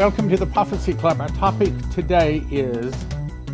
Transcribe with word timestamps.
Welcome 0.00 0.30
to 0.30 0.38
the 0.38 0.46
Prophecy 0.46 0.94
Club. 0.94 1.20
Our 1.20 1.28
topic 1.28 1.74
today 1.90 2.42
is 2.50 2.90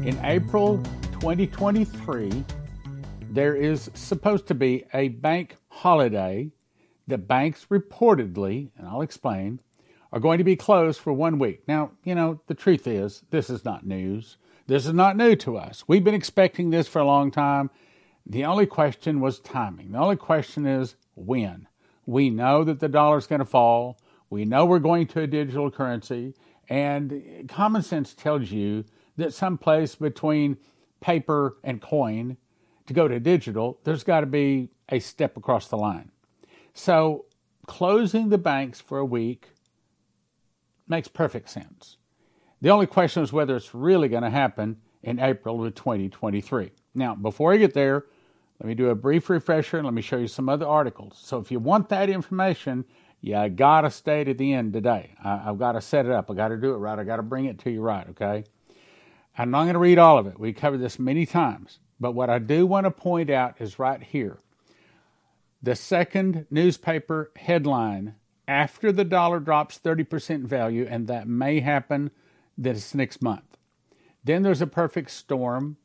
in 0.05 0.17
April 0.23 0.79
2023, 1.15 2.45
there 3.33 3.57
is 3.57 3.91
supposed 3.95 4.47
to 4.47 4.55
be 4.55 4.85
a 4.95 5.09
bank 5.09 5.57
holiday 5.67 6.53
that 7.09 7.27
banks 7.27 7.67
reportedly, 7.69 8.71
and 8.79 8.87
I'll 8.87 9.01
explain, 9.01 9.59
are 10.13 10.21
going 10.21 10.39
to 10.39 10.45
be 10.45 10.55
closed 10.55 11.01
for 11.01 11.13
one 11.13 11.41
week. 11.41 11.67
Now, 11.67 11.91
you 12.05 12.15
know, 12.15 12.41
the 12.47 12.55
truth 12.55 12.87
is, 12.87 13.25
this 13.31 13.51
is 13.51 13.65
not 13.65 13.85
news. 13.85 14.37
This 14.69 14.87
is 14.87 14.95
not 14.95 15.17
new 15.17 15.35
to 15.35 15.57
us. 15.57 15.83
We've 15.89 16.05
been 16.05 16.15
expecting 16.15 16.71
this 16.71 16.87
for 16.87 17.01
a 17.01 17.07
long 17.07 17.33
time. 17.33 17.71
The 18.25 18.45
only 18.45 18.67
question 18.67 19.19
was 19.19 19.41
timing. 19.41 19.91
The 19.91 19.99
only 19.99 20.15
question 20.15 20.65
is 20.65 20.95
when. 21.17 21.67
We 22.07 22.31
know 22.31 22.63
that 22.63 22.79
the 22.79 22.89
dollar 22.89 23.19
is 23.19 23.27
going 23.27 23.41
to 23.41 23.45
fall. 23.45 23.99
We 24.31 24.45
know 24.45 24.67
we're 24.67 24.79
going 24.79 25.07
to 25.09 25.21
a 25.21 25.27
digital 25.27 25.71
currency. 25.71 26.35
And 26.69 27.49
common 27.49 27.83
sense 27.83 28.15
tells 28.15 28.51
you 28.51 28.85
that 29.17 29.33
someplace 29.33 29.95
between 29.95 30.57
paper 31.01 31.57
and 31.63 31.81
coin 31.81 32.37
to 32.87 32.95
go 32.95 33.09
to 33.09 33.21
digital, 33.21 33.79
there's 33.85 34.05
got 34.05 34.21
to 34.21 34.27
be 34.27 34.71
a 34.89 34.99
step 34.99 35.37
across 35.37 35.69
the 35.69 35.77
line. 35.77 36.11
So 36.75 37.27
closing 37.67 38.29
the 38.29 38.39
banks 38.39 38.81
for 38.81 38.99
a 38.99 39.05
week 39.05 39.49
makes 40.89 41.09
perfect 41.09 41.49
sense. 41.51 41.97
The 42.61 42.71
only 42.71 42.87
question 42.87 43.23
is 43.23 43.33
whether 43.33 43.57
it's 43.57 43.75
really 43.75 44.09
going 44.09 44.23
to 44.23 44.31
happen 44.31 44.79
in 45.03 45.21
April 45.21 45.65
of 45.65 45.75
2023. 45.75 46.71
Now, 46.95 47.15
before 47.15 47.53
I 47.53 47.59
get 47.59 47.75
there, 47.75 48.07
let 48.61 48.67
me 48.67 48.75
do 48.75 48.89
a 48.89 48.95
brief 48.95 49.29
refresher 49.29 49.77
and 49.77 49.85
let 49.85 49.95
me 49.95 50.03
show 50.03 50.17
you 50.17 50.29
some 50.29 50.49
other 50.49 50.67
articles. 50.67 51.21
So, 51.23 51.39
if 51.39 51.51
you 51.51 51.59
want 51.59 51.91
that 51.91 52.09
information, 52.09 52.85
you 53.21 53.49
got 53.49 53.83
to 53.83 53.91
stay 53.91 54.25
to 54.25 54.35
the 54.35 54.53
end 54.53 54.73
today. 54.73 55.15
I, 55.23 55.39
have 55.39 55.59
got 55.59 55.73
to 55.73 55.81
set 55.81 56.07
it 56.07 56.13
up. 56.13 56.31
I 56.31 56.35
got 56.35 56.49
to 56.49 56.57
do 56.57 56.75
it 56.75 56.79
right. 56.79 56.99
I 56.99 57.05
got 57.05 57.17
to 57.17 57.23
bring 57.23 57.47
it 57.47 57.59
to 57.61 57.71
you 57.71 57.81
right, 57.81 58.09
okay? 58.11 58.45
I'm 59.37 59.51
not 59.51 59.65
going 59.65 59.75
to 59.75 59.81
read 59.81 59.99
all 59.99 60.19
of 60.19 60.27
it. 60.27 60.39
We 60.39 60.53
covered 60.53 60.79
this 60.79 60.99
many 60.99 61.27
times. 61.27 61.79
But 61.99 62.13
what 62.13 62.31
I 62.31 62.39
do 62.39 62.67
want 62.67 62.85
to 62.85 62.91
point 62.91 63.31
out 63.31 63.57
is 63.59 63.79
right 63.79 64.03
here. 64.03 64.39
The 65.63 65.75
second 65.75 66.47
newspaper 66.51 67.33
headline 67.37 68.15
after 68.47 68.93
the 68.93 69.05
dollar 69.05 69.41
drops 69.41 69.79
30% 69.79 70.45
value, 70.45 70.87
and 70.89 71.09
that 71.09 71.27
may 71.27 71.61
happen 71.61 72.11
this 72.57 72.95
next 72.95 73.21
month. 73.21 73.57
Then 74.23 74.43
there's 74.43 74.63
a 74.63 74.67
perfect 74.67 75.11
storm. 75.11 75.77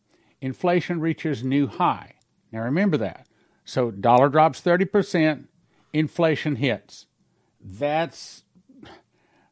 Inflation 0.42 1.00
reaches 1.00 1.44
new 1.44 1.68
high. 1.68 2.16
Now 2.52 2.62
remember 2.64 2.98
that. 2.98 3.28
So 3.64 3.92
dollar 3.92 4.30
drops 4.30 4.62
30%, 4.62 5.46
inflation 5.94 6.58
hits. 6.58 7.06
That's 7.64 8.44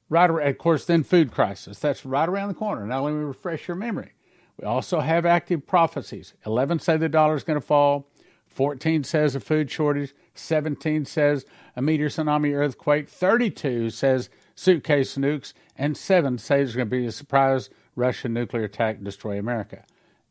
right 0.10 0.30
of 0.30 0.58
course, 0.58 0.86
then 0.86 1.04
food 1.04 1.32
crisis. 1.32 1.80
That's 1.80 2.06
right 2.06 2.28
around 2.28 2.50
the 2.50 2.56
corner. 2.56 2.86
Now 2.86 3.06
let 3.06 3.14
me 3.14 3.24
refresh 3.24 3.68
your 3.68 3.78
memory. 3.78 4.14
We 4.58 4.66
also 4.66 5.00
have 5.00 5.26
active 5.26 5.66
prophecies. 5.66 6.34
11 6.46 6.80
say 6.80 6.98
the 6.98 7.08
dollar 7.08 7.36
is 7.36 7.44
going 7.44 7.60
to 7.60 7.66
fall. 7.66 8.10
14 8.48 9.04
says 9.04 9.36
a 9.36 9.40
food 9.40 9.72
shortage. 9.72 10.14
17 10.34 11.06
says 11.06 11.46
a 11.76 11.82
meteor 11.82 12.10
tsunami 12.10 12.54
earthquake. 12.54 13.08
32 13.08 13.90
says 13.92 14.30
suitcase 14.56 15.16
nukes. 15.16 15.54
And 15.78 15.96
7 15.96 16.38
says 16.40 16.48
there's 16.48 16.76
going 16.76 16.90
to 16.90 16.96
be 16.98 17.06
a 17.06 17.12
surprise 17.12 17.70
Russian 17.96 18.34
nuclear 18.34 18.64
attack 18.64 19.02
destroy 19.02 19.40
America. 19.40 19.86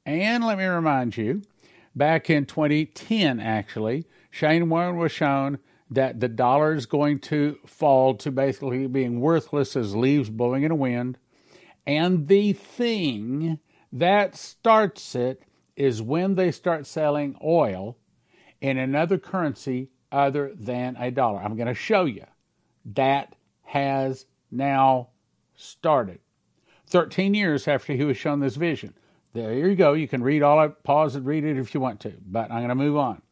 And 0.04 0.44
let 0.44 0.58
me 0.58 0.64
remind 0.64 1.16
you, 1.16 1.42
back 1.94 2.28
in 2.28 2.44
2010, 2.46 3.40
actually, 3.40 4.06
Shane 4.30 4.68
Warren 4.68 4.96
was 4.96 5.12
shown 5.12 5.58
that 5.90 6.20
the 6.20 6.28
dollar 6.28 6.74
is 6.74 6.86
going 6.86 7.18
to 7.18 7.58
fall 7.66 8.14
to 8.14 8.30
basically 8.30 8.86
being 8.86 9.20
worthless 9.20 9.74
as 9.76 9.96
leaves 9.96 10.28
blowing 10.30 10.62
in 10.62 10.70
a 10.70 10.76
wind. 10.76 11.18
And 11.86 12.28
the 12.28 12.52
thing 12.52 13.58
that 13.92 14.36
starts 14.36 15.14
it 15.14 15.42
is 15.76 16.02
when 16.02 16.34
they 16.34 16.50
start 16.50 16.86
selling 16.86 17.36
oil 17.42 17.96
in 18.60 18.76
another 18.76 19.16
currency 19.16 19.90
other 20.10 20.52
than 20.54 20.96
a 20.98 21.10
dollar. 21.10 21.40
I'm 21.40 21.56
going 21.56 21.68
to 21.68 21.74
show 21.74 22.04
you 22.04 22.24
that 22.94 23.34
has 23.62 24.26
now 24.50 25.08
started. 25.54 26.20
13 26.86 27.34
years 27.34 27.68
after 27.68 27.92
he 27.92 28.04
was 28.04 28.16
shown 28.16 28.40
this 28.40 28.56
vision. 28.56 28.94
There 29.34 29.52
you 29.52 29.76
go. 29.76 29.92
You 29.92 30.08
can 30.08 30.22
read 30.22 30.42
all 30.42 30.62
it, 30.64 30.82
pause 30.82 31.14
and 31.14 31.26
read 31.26 31.44
it 31.44 31.58
if 31.58 31.74
you 31.74 31.80
want 31.80 32.00
to, 32.00 32.14
but 32.26 32.50
I'm 32.50 32.58
going 32.58 32.68
to 32.70 32.74
move 32.74 32.96
on. 32.96 33.22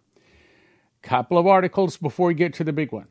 Couple 1.06 1.38
of 1.38 1.46
articles 1.46 1.96
before 1.96 2.26
we 2.26 2.34
get 2.34 2.52
to 2.54 2.64
the 2.64 2.72
big 2.72 2.90
one. 2.90 3.06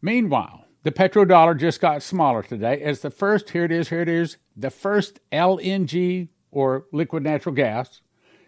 Meanwhile, 0.00 0.66
the 0.84 0.92
petrodollar 0.92 1.58
just 1.58 1.80
got 1.80 2.00
smaller 2.00 2.44
today 2.44 2.80
as 2.80 3.00
the 3.00 3.10
first, 3.10 3.50
here 3.50 3.64
it 3.64 3.72
is, 3.72 3.88
here 3.88 4.02
it 4.02 4.08
is, 4.08 4.36
the 4.56 4.70
first 4.70 5.18
LNG 5.32 6.28
or 6.52 6.86
liquid 6.92 7.24
natural 7.24 7.56
gas 7.56 8.02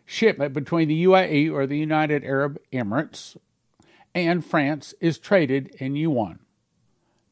shipment 0.07 0.53
between 0.53 0.87
the 0.87 1.05
UAE 1.05 1.53
or 1.53 1.67
the 1.67 1.77
United 1.77 2.23
Arab 2.23 2.59
Emirates 2.73 3.37
and 4.15 4.47
France 4.47 4.95
is 5.01 5.19
traded 5.19 5.75
in 5.81 5.97
yuan. 5.97 6.39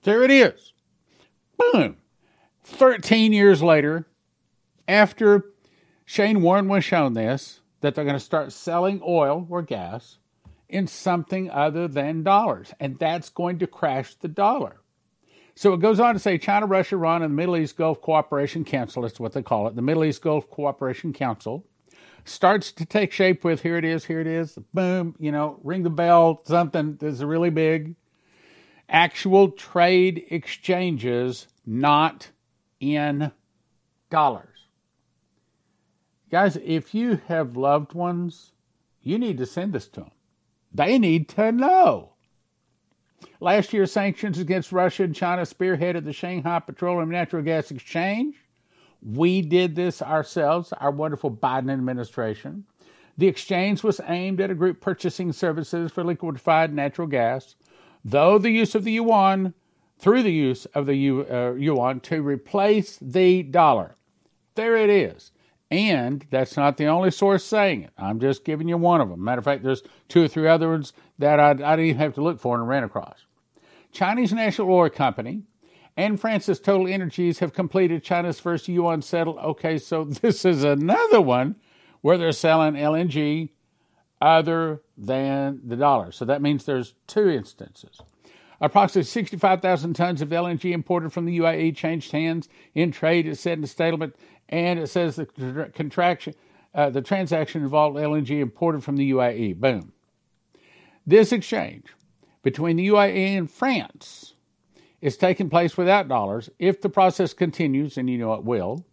There 0.02 0.24
it 0.24 0.30
is. 0.32 0.72
Boom. 1.56 1.98
13 2.64 3.32
years 3.32 3.62
later, 3.62 4.08
after 4.88 5.52
Shane 6.04 6.42
Warren 6.42 6.66
was 6.66 6.84
shown 6.84 7.12
this, 7.12 7.60
that 7.80 7.94
they're 7.94 8.04
going 8.04 8.16
to 8.16 8.20
start 8.20 8.50
selling 8.50 9.00
oil 9.06 9.46
or 9.48 9.62
gas 9.62 10.18
in 10.72 10.86
something 10.86 11.50
other 11.50 11.86
than 11.86 12.22
dollars. 12.22 12.72
And 12.80 12.98
that's 12.98 13.28
going 13.28 13.58
to 13.60 13.66
crash 13.66 14.14
the 14.14 14.28
dollar. 14.28 14.80
So 15.54 15.74
it 15.74 15.80
goes 15.80 16.00
on 16.00 16.14
to 16.14 16.18
say 16.18 16.38
China, 16.38 16.66
Russia, 16.66 16.94
Iran, 16.94 17.22
and 17.22 17.32
the 17.32 17.36
Middle 17.36 17.58
East 17.58 17.76
Gulf 17.76 18.00
Cooperation 18.00 18.64
Council, 18.64 19.02
that's 19.02 19.20
what 19.20 19.34
they 19.34 19.42
call 19.42 19.68
it, 19.68 19.76
the 19.76 19.82
Middle 19.82 20.04
East 20.04 20.22
Gulf 20.22 20.50
Cooperation 20.50 21.12
Council, 21.12 21.66
starts 22.24 22.72
to 22.72 22.86
take 22.86 23.12
shape 23.12 23.44
with 23.44 23.60
here 23.60 23.76
it 23.76 23.84
is, 23.84 24.06
here 24.06 24.20
it 24.20 24.26
is, 24.26 24.58
boom, 24.72 25.14
you 25.18 25.30
know, 25.30 25.60
ring 25.62 25.82
the 25.82 25.90
bell, 25.90 26.40
something 26.46 26.96
that's 26.96 27.20
really 27.20 27.50
big. 27.50 27.96
Actual 28.88 29.50
trade 29.50 30.24
exchanges, 30.30 31.48
not 31.66 32.30
in 32.80 33.30
dollars. 34.08 34.48
Guys, 36.30 36.56
if 36.64 36.94
you 36.94 37.20
have 37.28 37.58
loved 37.58 37.92
ones, 37.92 38.52
you 39.02 39.18
need 39.18 39.36
to 39.36 39.44
send 39.44 39.74
this 39.74 39.86
to 39.88 40.00
them. 40.00 40.10
They 40.74 40.98
need 40.98 41.28
to 41.30 41.52
know. 41.52 42.10
Last 43.40 43.72
year, 43.72 43.86
sanctions 43.86 44.38
against 44.38 44.72
Russia 44.72 45.04
and 45.04 45.14
China 45.14 45.42
spearheaded 45.42 46.04
the 46.04 46.12
Shanghai 46.12 46.60
Petroleum 46.60 47.10
Natural 47.10 47.42
Gas 47.42 47.70
Exchange. 47.70 48.36
We 49.02 49.42
did 49.42 49.74
this 49.74 50.00
ourselves, 50.00 50.72
our 50.74 50.90
wonderful 50.90 51.30
Biden 51.30 51.72
administration. 51.72 52.64
The 53.18 53.26
exchange 53.26 53.82
was 53.82 54.00
aimed 54.06 54.40
at 54.40 54.50
a 54.50 54.54
group 54.54 54.80
purchasing 54.80 55.32
services 55.32 55.90
for 55.92 56.04
liquefied 56.04 56.72
natural 56.72 57.08
gas, 57.08 57.56
though 58.04 58.38
the 58.38 58.50
use 58.50 58.74
of 58.74 58.84
the 58.84 58.92
yuan, 58.92 59.54
through 59.98 60.22
the 60.22 60.32
use 60.32 60.64
of 60.66 60.86
the 60.86 61.10
uh, 61.10 61.52
yuan 61.52 62.00
to 62.00 62.22
replace 62.22 62.98
the 63.00 63.42
dollar. 63.42 63.96
There 64.54 64.76
it 64.76 64.90
is. 64.90 65.32
And 65.72 66.26
that's 66.28 66.54
not 66.54 66.76
the 66.76 66.84
only 66.84 67.10
source 67.10 67.42
saying 67.42 67.84
it. 67.84 67.92
I'm 67.96 68.20
just 68.20 68.44
giving 68.44 68.68
you 68.68 68.76
one 68.76 69.00
of 69.00 69.08
them. 69.08 69.24
Matter 69.24 69.38
of 69.38 69.46
fact, 69.46 69.62
there's 69.62 69.82
two 70.06 70.22
or 70.22 70.28
three 70.28 70.46
other 70.46 70.68
ones 70.68 70.92
that 71.18 71.40
I, 71.40 71.52
I 71.52 71.54
didn't 71.54 71.80
even 71.86 71.96
have 71.96 72.14
to 72.16 72.22
look 72.22 72.38
for 72.38 72.58
and 72.58 72.68
ran 72.68 72.84
across. 72.84 73.24
Chinese 73.90 74.34
National 74.34 74.70
Oil 74.70 74.90
Company 74.90 75.44
and 75.96 76.20
France's 76.20 76.60
Total 76.60 76.86
Energies 76.86 77.38
have 77.38 77.54
completed 77.54 78.04
China's 78.04 78.38
first 78.38 78.68
yuan 78.68 79.00
settle. 79.00 79.38
Okay, 79.38 79.78
so 79.78 80.04
this 80.22 80.44
is 80.44 80.62
another 80.62 81.22
one 81.22 81.56
where 82.02 82.18
they're 82.18 82.32
selling 82.32 82.74
LNG 82.74 83.48
other 84.20 84.82
than 84.98 85.62
the 85.64 85.76
dollar. 85.76 86.12
So 86.12 86.26
that 86.26 86.42
means 86.42 86.66
there's 86.66 86.92
two 87.06 87.30
instances. 87.30 87.98
Approximately 88.62 89.08
65,000 89.08 89.94
tons 89.94 90.22
of 90.22 90.28
LNG 90.28 90.72
imported 90.72 91.12
from 91.12 91.24
the 91.24 91.38
UAE 91.40 91.74
changed 91.74 92.12
hands 92.12 92.48
in 92.76 92.92
trade, 92.92 93.26
it 93.26 93.36
said 93.36 93.54
in 93.54 93.60
the 93.60 93.66
statement 93.66 94.14
and 94.48 94.78
it 94.78 94.86
says 94.86 95.16
the 95.16 95.26
contraction, 95.74 96.34
uh, 96.74 96.88
the 96.90 97.02
transaction 97.02 97.62
involved 97.62 97.96
LNG 97.96 98.40
imported 98.40 98.84
from 98.84 98.96
the 98.96 99.10
UAE. 99.10 99.56
Boom. 99.56 99.92
This 101.04 101.32
exchange 101.32 101.86
between 102.44 102.76
the 102.76 102.86
UAE 102.88 103.36
and 103.36 103.50
France 103.50 104.34
is 105.00 105.16
taking 105.16 105.50
place 105.50 105.76
without 105.76 106.06
dollars. 106.06 106.48
If 106.58 106.80
the 106.80 106.88
process 106.88 107.32
continues, 107.34 107.98
and 107.98 108.08
you 108.08 108.18
know 108.18 108.34
it 108.34 108.44
will, 108.44 108.86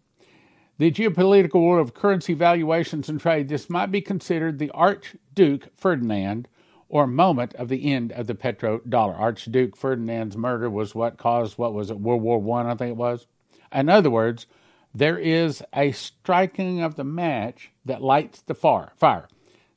the 0.79 0.91
geopolitical 0.91 1.61
world 1.61 1.87
of 1.87 1.93
currency 1.93 2.33
valuations 2.33 3.09
and 3.09 3.19
trade, 3.19 3.49
this 3.49 3.69
might 3.69 3.91
be 3.91 4.01
considered 4.01 4.57
the 4.57 4.71
Archduke 4.71 5.67
Ferdinand 5.77 6.47
or 6.89 7.05
moment 7.05 7.53
of 7.55 7.69
the 7.69 7.91
end 7.91 8.11
of 8.11 8.27
the 8.27 8.35
petrodollar. 8.35 9.17
Archduke 9.17 9.77
Ferdinand's 9.77 10.35
murder 10.35 10.69
was 10.69 10.95
what 10.95 11.17
caused 11.17 11.57
what 11.57 11.73
was 11.73 11.91
it 11.91 11.99
World 11.99 12.23
War 12.23 12.41
One, 12.41 12.65
I, 12.65 12.71
I 12.71 12.75
think 12.75 12.91
it 12.91 12.97
was. 12.97 13.27
In 13.71 13.87
other 13.87 14.09
words, 14.09 14.47
there 14.93 15.19
is 15.19 15.63
a 15.73 15.91
striking 15.91 16.81
of 16.81 16.95
the 16.95 17.03
match 17.03 17.71
that 17.85 18.01
lights 18.01 18.41
the 18.41 18.55
fire 18.55 18.91
fire. 18.97 19.27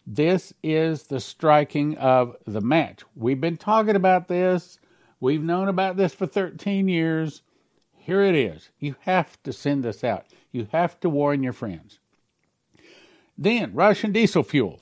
This 0.06 0.53
is 0.62 1.05
the 1.05 1.20
striking 1.20 1.97
of 1.99 2.37
the 2.47 2.62
match. 2.62 3.03
We've 3.15 3.41
been 3.41 3.58
talking 3.58 3.94
about 3.94 4.26
this. 4.26 4.81
We've 5.20 5.43
known 5.43 5.69
about 5.69 5.97
this 5.97 6.15
for 6.15 6.26
13 6.26 6.88
years. 6.88 7.43
Here 7.97 8.23
it 8.23 8.35
is. 8.35 8.70
You 8.81 8.97
have 9.00 9.41
to 9.44 9.53
send 9.53 9.85
this 9.85 10.03
out. 10.03 10.26
You 10.50 10.67
have 10.73 10.99
to 11.00 11.08
warn 11.08 11.44
your 11.44 11.53
friends. 11.53 12.00
Then, 13.38 13.75
Russian 13.75 14.11
diesel 14.11 14.43
fuel 14.43 14.81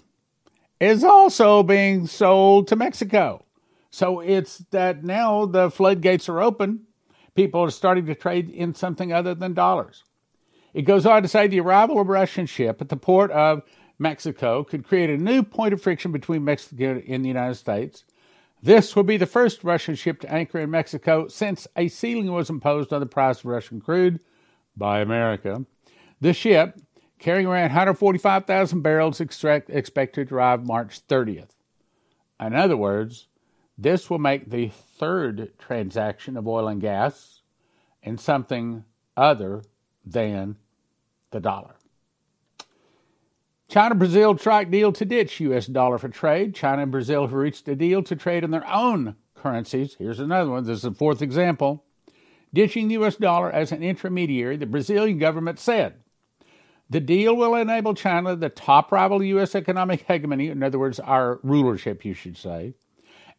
is 0.81 1.05
also 1.05 1.63
being 1.63 2.07
sold 2.07 2.67
to 2.69 2.77
Mexico. 2.77 3.45
So 3.91 4.21
it's 4.21 4.59
that 4.71 5.05
now 5.05 5.47
the 5.47 5.71
floodgates 5.71 6.29
are 6.29 6.41
open. 6.41 6.87
People 7.35 7.61
are 7.61 7.71
starting 7.71 8.07
to 8.07 8.15
trade 8.15 8.49
in 8.49 8.75
something 8.75 9.13
other 9.13 9.35
than 9.35 9.53
dollars. 9.53 10.05
It 10.73 10.83
goes 10.83 11.05
on 11.05 11.23
to 11.23 11.29
say 11.29 11.47
the 11.47 11.61
arrival 11.61 12.01
of 12.01 12.09
a 12.09 12.13
Russian 12.13 12.47
ship 12.47 12.81
at 12.81 12.89
the 12.89 12.97
port 12.97 13.31
of 13.33 13.63
Mexico 13.99 14.65
could 14.65 14.87
create 14.87 15.11
a 15.11 15.17
new 15.17 15.43
point 15.43 15.75
of 15.75 15.83
friction 15.83 16.13
between 16.13 16.45
Mexico 16.45 17.03
and 17.07 17.25
the 17.25 17.29
United 17.29 17.57
States. 17.57 18.05
This 18.63 18.95
will 18.95 19.03
be 19.03 19.17
the 19.17 19.27
first 19.27 19.65
Russian 19.65 19.95
ship 19.95 20.21
to 20.21 20.33
anchor 20.33 20.59
in 20.59 20.71
Mexico 20.71 21.29
since 21.29 21.67
a 21.77 21.89
ceiling 21.89 22.31
was 22.31 22.51
imposed 22.51 22.93
on 22.93 23.01
the 23.01 23.07
price 23.07 23.41
of 23.41 23.47
Russian 23.47 23.81
crude 23.81 24.21
by 24.77 25.01
America. 25.01 25.65
The 26.21 26.33
ship, 26.33 26.79
carrying 27.21 27.47
around 27.47 27.65
145,000 27.65 28.81
barrels, 28.81 29.21
extract, 29.21 29.71
expected 29.71 30.29
to 30.29 30.35
arrive 30.35 30.67
March 30.67 31.07
30th. 31.07 31.51
In 32.41 32.55
other 32.55 32.77
words, 32.77 33.29
this 33.79 34.11
will 34.11 34.19
make 34.19 34.51
the 34.51 34.69
third 34.69 35.53
transaction 35.59 36.37
of 36.37 36.49
oil 36.49 36.67
and 36.67 36.81
gas 36.81 37.43
in 38.03 38.19
something 38.19 38.85
other 39.17 39.63
than 40.05 40.57
the 41.31 41.41
dollar. 41.41 41.77
China 43.69 43.95
Brazil 43.95 44.37
strike 44.37 44.71
deal 44.71 44.91
to 44.91 45.05
ditch 45.05 45.39
U.S. 45.41 45.67
dollar 45.67 45.99
for 45.99 46.09
trade. 46.09 46.55
China 46.55 46.83
and 46.83 46.91
Brazil 46.91 47.23
have 47.23 47.33
reached 47.33 47.69
a 47.69 47.77
deal 47.77 48.03
to 48.03 48.17
trade 48.17 48.43
in 48.43 48.51
their 48.51 48.67
own 48.67 49.15
currencies. 49.35 49.95
Here's 49.99 50.19
another 50.19 50.51
one. 50.51 50.65
This 50.65 50.79
is 50.79 50.83
the 50.83 50.91
fourth 50.91 51.23
example. 51.23 51.85
Ditching 52.53 52.89
the 52.89 52.95
U.S. 52.95 53.15
dollar 53.15 53.51
as 53.51 53.71
an 53.71 53.83
intermediary, 53.83 54.57
the 54.57 54.67
Brazilian 54.67 55.19
government 55.19 55.61
said 55.61 56.01
the 56.91 57.01
deal 57.01 57.37
will 57.37 57.55
enable 57.55 57.95
China, 57.95 58.35
the 58.35 58.49
top 58.49 58.91
rival 58.91 59.23
U.S. 59.23 59.55
economic 59.55 60.05
hegemony, 60.07 60.49
in 60.49 60.63
other 60.63 60.79
words, 60.79 60.99
our 60.99 61.39
rulership, 61.45 62.05
you 62.05 62.15
should 62.15 62.37
say, 62.37 62.75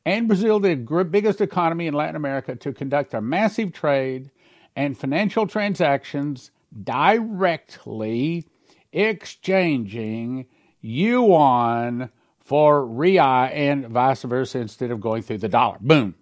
and 0.06 0.28
Brazil, 0.28 0.60
the 0.60 0.76
biggest 0.76 1.42
economy 1.42 1.86
in 1.86 1.94
Latin 1.94 2.16
America, 2.16 2.56
to 2.56 2.74
conduct 2.74 3.14
a 3.14 3.22
massive 3.22 3.74
trade 3.74 4.32
and 4.76 4.98
financial 4.98 5.46
transactions 5.46 6.52
directly 6.84 8.48
exchanging 8.92 10.48
yuan 10.80 12.10
for 12.40 12.86
real 12.86 13.24
and 13.24 13.88
vice 13.88 14.24
versa 14.24 14.60
instead 14.60 14.92
of 14.92 15.00
going 15.00 15.22
through 15.22 15.38
the 15.38 15.50
dollar. 15.50 15.78
Boom. 15.80 16.16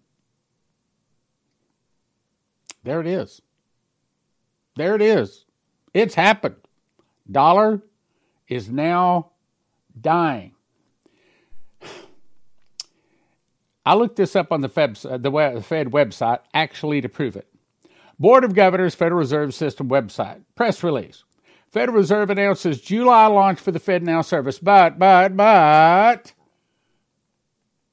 There 2.84 3.00
it 3.00 3.08
is. 3.08 3.42
There 4.76 4.96
it 4.96 5.02
is. 5.02 5.46
It's 5.94 6.16
happened. 6.16 6.56
Dollar 7.30 7.82
is 8.48 8.70
now 8.70 9.32
dying. 10.00 10.54
I 13.86 13.96
looked 13.96 14.18
this 14.18 14.36
up 14.36 14.52
on 14.52 14.62
the 14.62 14.70
Fed, 14.70 15.00
uh, 15.04 15.18
the 15.18 15.64
Fed 15.66 15.88
website 15.88 16.40
actually 16.54 17.02
to 17.02 17.10
prove 17.10 17.36
it. 17.36 17.48
Board 18.20 18.44
of 18.44 18.54
Governors 18.54 18.96
Federal 18.96 19.20
Reserve 19.20 19.54
System 19.54 19.90
website. 19.90 20.42
Press 20.56 20.84
release. 20.84 21.24
Federal 21.72 21.98
Reserve 21.98 22.30
announces 22.30 22.82
July 22.82 23.28
launch 23.28 23.60
for 23.60 23.72
the 23.72 23.80
FedNow 23.80 24.26
service, 24.26 24.60
but, 24.60 25.00
but, 25.00 25.38
but, 25.38 26.34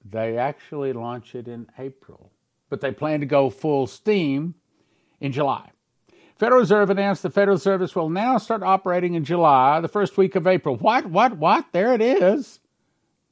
they 0.05 0.37
actually 0.39 0.93
launch 0.93 1.35
it 1.35 1.47
in 1.47 1.67
April. 1.79 2.33
But 2.69 2.81
they 2.81 2.91
plan 2.91 3.21
to 3.21 3.27
go 3.27 3.51
full 3.51 3.87
steam 3.87 4.55
in 5.21 5.33
July. 5.33 5.71
Federal 6.37 6.61
Reserve 6.61 6.91
announced 6.91 7.23
the 7.23 7.31
Federal 7.31 7.59
Service 7.59 7.97
will 7.97 8.11
now 8.11 8.37
start 8.37 8.63
operating 8.63 9.15
in 9.15 9.25
July, 9.25 9.81
the 9.81 9.89
first 9.89 10.19
week 10.19 10.37
of 10.37 10.47
April. 10.47 10.77
What, 10.77 11.07
what, 11.07 11.39
what? 11.39 11.73
There 11.73 11.95
it 11.95 12.03
is. 12.03 12.61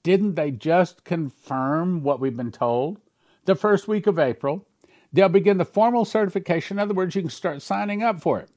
Didn't 0.02 0.36
they 0.36 0.50
just 0.50 1.04
confirm 1.04 2.02
what 2.02 2.18
we've 2.18 2.36
been 2.36 2.50
told? 2.50 3.00
The 3.44 3.54
first 3.54 3.86
week 3.86 4.06
of 4.06 4.18
April, 4.18 4.66
they'll 5.12 5.28
begin 5.28 5.58
the 5.58 5.66
formal 5.66 6.06
certification. 6.06 6.78
In 6.78 6.82
other 6.82 6.94
words, 6.94 7.14
you 7.14 7.20
can 7.20 7.30
start 7.30 7.60
signing 7.60 8.02
up 8.02 8.22
for 8.22 8.40
it. 8.40 8.48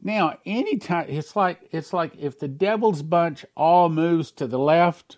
Now, 0.00 0.38
anytime 0.46 1.06
it's 1.08 1.34
like 1.34 1.68
it's 1.72 1.92
like 1.92 2.12
if 2.16 2.38
the 2.38 2.46
devil's 2.46 3.02
bunch 3.02 3.44
all 3.56 3.88
moves 3.88 4.30
to 4.32 4.46
the 4.46 4.58
left, 4.58 5.16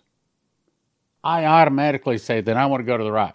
I 1.23 1.45
automatically 1.45 2.17
say 2.17 2.41
then 2.41 2.57
I 2.57 2.65
want 2.65 2.81
to 2.81 2.87
go 2.87 2.97
to 2.97 3.05
the 3.05 3.13
right. 3.13 3.35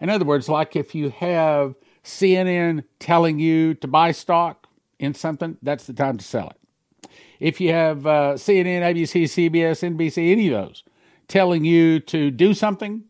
In 0.00 0.08
other 0.08 0.24
words, 0.24 0.48
like 0.48 0.76
if 0.76 0.94
you 0.94 1.10
have 1.10 1.74
CNN 2.04 2.84
telling 2.98 3.38
you 3.38 3.74
to 3.74 3.88
buy 3.88 4.12
stock 4.12 4.66
in 4.98 5.14
something, 5.14 5.56
that's 5.62 5.86
the 5.86 5.92
time 5.92 6.18
to 6.18 6.24
sell 6.24 6.50
it. 6.50 7.10
If 7.38 7.60
you 7.60 7.72
have 7.72 8.06
uh, 8.06 8.34
CNN, 8.34 8.82
ABC, 8.82 9.24
CBS, 9.24 9.96
NBC, 9.96 10.32
any 10.32 10.52
of 10.52 10.68
those 10.68 10.84
telling 11.28 11.64
you 11.64 12.00
to 12.00 12.30
do 12.30 12.52
something, 12.52 13.04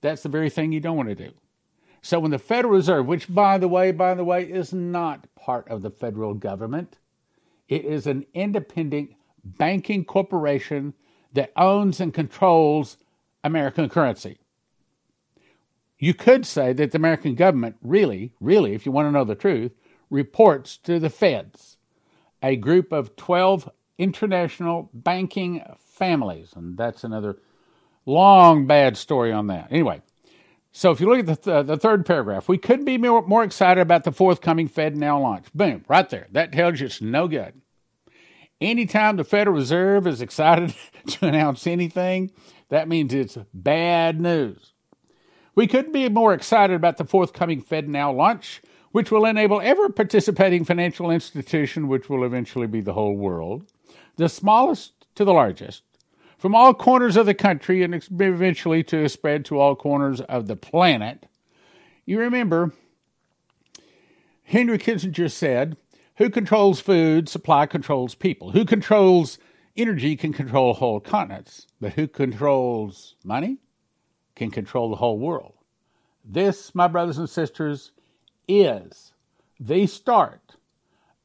that's 0.00 0.22
the 0.22 0.28
very 0.28 0.50
thing 0.50 0.72
you 0.72 0.80
don't 0.80 0.96
want 0.96 1.08
to 1.08 1.14
do. 1.14 1.32
So 2.02 2.20
when 2.20 2.30
the 2.30 2.38
Federal 2.38 2.74
Reserve, 2.74 3.06
which 3.06 3.32
by 3.32 3.58
the 3.58 3.66
way, 3.66 3.90
by 3.90 4.14
the 4.14 4.24
way, 4.24 4.44
is 4.44 4.72
not 4.72 5.26
part 5.34 5.66
of 5.68 5.82
the 5.82 5.90
federal 5.90 6.34
government, 6.34 6.98
it 7.68 7.84
is 7.84 8.06
an 8.06 8.26
independent 8.34 9.10
banking 9.42 10.04
corporation 10.04 10.94
that 11.32 11.52
owns 11.56 12.00
and 12.00 12.14
controls 12.14 12.98
American 13.42 13.88
currency. 13.88 14.38
You 15.98 16.14
could 16.14 16.44
say 16.44 16.72
that 16.74 16.90
the 16.92 16.98
American 16.98 17.34
government 17.34 17.76
really, 17.82 18.32
really, 18.40 18.74
if 18.74 18.84
you 18.84 18.92
want 18.92 19.06
to 19.06 19.12
know 19.12 19.24
the 19.24 19.34
truth, 19.34 19.72
reports 20.10 20.76
to 20.78 20.98
the 20.98 21.10
feds, 21.10 21.78
a 22.42 22.56
group 22.56 22.92
of 22.92 23.16
12 23.16 23.70
international 23.98 24.90
banking 24.92 25.62
families. 25.78 26.52
And 26.54 26.76
that's 26.76 27.02
another 27.02 27.38
long, 28.04 28.66
bad 28.66 28.96
story 28.96 29.32
on 29.32 29.46
that. 29.46 29.68
Anyway, 29.70 30.02
so 30.70 30.90
if 30.90 31.00
you 31.00 31.08
look 31.08 31.20
at 31.20 31.26
the, 31.26 31.36
th- 31.36 31.54
uh, 31.54 31.62
the 31.62 31.78
third 31.78 32.04
paragraph, 32.04 32.48
we 32.48 32.58
couldn't 32.58 32.84
be 32.84 32.98
more, 32.98 33.26
more 33.26 33.42
excited 33.42 33.80
about 33.80 34.04
the 34.04 34.12
forthcoming 34.12 34.68
FedNow 34.68 35.20
launch. 35.20 35.46
Boom, 35.54 35.84
right 35.88 36.08
there. 36.10 36.26
That 36.32 36.52
tells 36.52 36.80
you 36.80 36.86
it's 36.86 37.00
no 37.00 37.26
good. 37.26 37.60
Anytime 38.60 39.16
the 39.16 39.24
Federal 39.24 39.56
Reserve 39.56 40.06
is 40.06 40.20
excited 40.20 40.74
to 41.06 41.26
announce 41.26 41.66
anything, 41.66 42.30
that 42.68 42.88
means 42.88 43.14
it's 43.14 43.38
bad 43.54 44.20
news. 44.20 44.74
We 45.56 45.66
couldn't 45.66 45.92
be 45.92 46.08
more 46.10 46.34
excited 46.34 46.76
about 46.76 46.98
the 46.98 47.06
forthcoming 47.06 47.62
FedNow 47.62 48.14
launch, 48.14 48.60
which 48.92 49.10
will 49.10 49.24
enable 49.24 49.60
every 49.62 49.90
participating 49.90 50.66
financial 50.66 51.10
institution, 51.10 51.88
which 51.88 52.10
will 52.10 52.24
eventually 52.24 52.66
be 52.66 52.82
the 52.82 52.92
whole 52.92 53.16
world, 53.16 53.72
the 54.16 54.28
smallest 54.28 55.06
to 55.14 55.24
the 55.24 55.32
largest, 55.32 55.82
from 56.36 56.54
all 56.54 56.74
corners 56.74 57.16
of 57.16 57.24
the 57.24 57.34
country 57.34 57.82
and 57.82 57.94
eventually 57.94 58.84
to 58.84 59.08
spread 59.08 59.46
to 59.46 59.58
all 59.58 59.74
corners 59.74 60.20
of 60.20 60.46
the 60.46 60.56
planet. 60.56 61.26
You 62.04 62.20
remember, 62.20 62.74
Henry 64.44 64.78
Kissinger 64.78 65.32
said, 65.32 65.78
Who 66.16 66.28
controls 66.28 66.80
food 66.80 67.30
supply 67.30 67.64
controls 67.64 68.14
people. 68.14 68.50
Who 68.50 68.66
controls 68.66 69.38
energy 69.74 70.16
can 70.16 70.34
control 70.34 70.74
whole 70.74 71.00
continents. 71.00 71.66
But 71.80 71.94
who 71.94 72.08
controls 72.08 73.14
money 73.24 73.58
can 74.36 74.50
control 74.50 74.88
the 74.90 74.96
whole 74.96 75.18
world. 75.18 75.54
This, 76.24 76.74
my 76.74 76.86
brothers 76.86 77.18
and 77.18 77.28
sisters, 77.28 77.90
is 78.46 79.12
the 79.58 79.86
start 79.86 80.56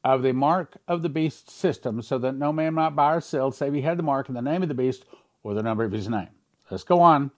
of 0.02 0.22
the 0.22 0.32
mark 0.32 0.78
of 0.88 1.02
the 1.02 1.08
beast 1.08 1.50
system 1.50 2.02
so 2.02 2.18
that 2.18 2.34
no 2.34 2.52
man 2.52 2.74
might 2.74 2.96
buy 2.96 3.14
or 3.14 3.20
sell 3.20 3.52
save 3.52 3.74
he 3.74 3.82
had 3.82 3.98
the 3.98 4.02
mark 4.02 4.28
in 4.28 4.34
the 4.34 4.42
name 4.42 4.62
of 4.62 4.68
the 4.68 4.74
beast 4.74 5.04
or 5.42 5.54
the 5.54 5.62
number 5.62 5.84
of 5.84 5.92
his 5.92 6.08
name. 6.08 6.28
Let's 6.70 6.84
go 6.84 7.00
on. 7.00 7.30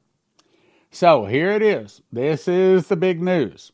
So 0.91 1.27
here 1.27 1.51
it 1.51 1.63
is. 1.63 2.03
This 2.13 2.47
is 2.47 2.87
the 2.87 2.97
big 2.97 3.21
news. 3.21 3.73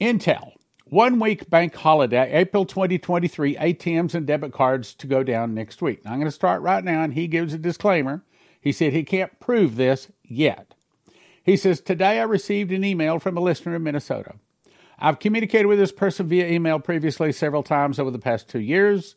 Intel, 0.00 0.52
one 0.84 1.20
week 1.20 1.50
bank 1.50 1.74
holiday, 1.74 2.32
April 2.32 2.64
2023, 2.64 3.56
ATMs 3.56 4.14
and 4.14 4.26
debit 4.26 4.52
cards 4.52 4.94
to 4.94 5.06
go 5.06 5.22
down 5.22 5.54
next 5.54 5.82
week. 5.82 6.04
Now, 6.04 6.12
I'm 6.12 6.18
going 6.18 6.28
to 6.28 6.32
start 6.32 6.62
right 6.62 6.82
now, 6.82 7.02
and 7.02 7.12
he 7.12 7.26
gives 7.26 7.52
a 7.52 7.58
disclaimer. 7.58 8.22
He 8.60 8.72
said 8.72 8.92
he 8.92 9.04
can't 9.04 9.38
prove 9.38 9.76
this 9.76 10.08
yet. 10.24 10.74
He 11.48 11.56
says, 11.56 11.80
Today 11.80 12.20
I 12.20 12.24
received 12.24 12.72
an 12.72 12.84
email 12.84 13.18
from 13.18 13.38
a 13.38 13.40
listener 13.40 13.74
in 13.74 13.82
Minnesota. 13.82 14.34
I've 14.98 15.18
communicated 15.18 15.66
with 15.66 15.78
this 15.78 15.92
person 15.92 16.28
via 16.28 16.46
email 16.46 16.78
previously 16.78 17.32
several 17.32 17.62
times 17.62 17.98
over 17.98 18.10
the 18.10 18.18
past 18.18 18.50
two 18.50 18.60
years, 18.60 19.16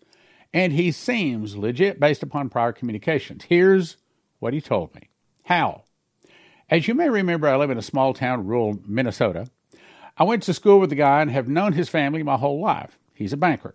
and 0.54 0.72
he 0.72 0.94
seems 0.94 1.58
legit 1.58 2.00
based 2.00 2.24
upon 2.24 2.48
prior 2.48 2.72
communications. 2.72 3.44
Here's 3.50 3.98
what 4.40 4.54
he 4.54 4.62
told 4.62 4.96
me. 4.96 5.10
How? 5.44 5.84
As 6.70 6.88
you 6.88 6.94
may 6.94 7.10
remember, 7.10 7.50
I 7.50 7.58
live 7.58 7.70
in 7.70 7.78
a 7.78 7.82
small 7.82 8.14
town, 8.14 8.48
rural 8.48 8.80
Minnesota. 8.88 9.48
I 10.16 10.24
went 10.24 10.44
to 10.44 10.54
school 10.54 10.80
with 10.80 10.90
the 10.90 10.96
guy 10.96 11.22
and 11.22 11.32
have 11.32 11.50
known 11.50 11.74
his 11.74 11.90
family 11.90 12.24
my 12.24 12.38
whole 12.38 12.62
life. 12.62 12.98
He's 13.14 13.34
a 13.34 13.38
banker. 13.38 13.74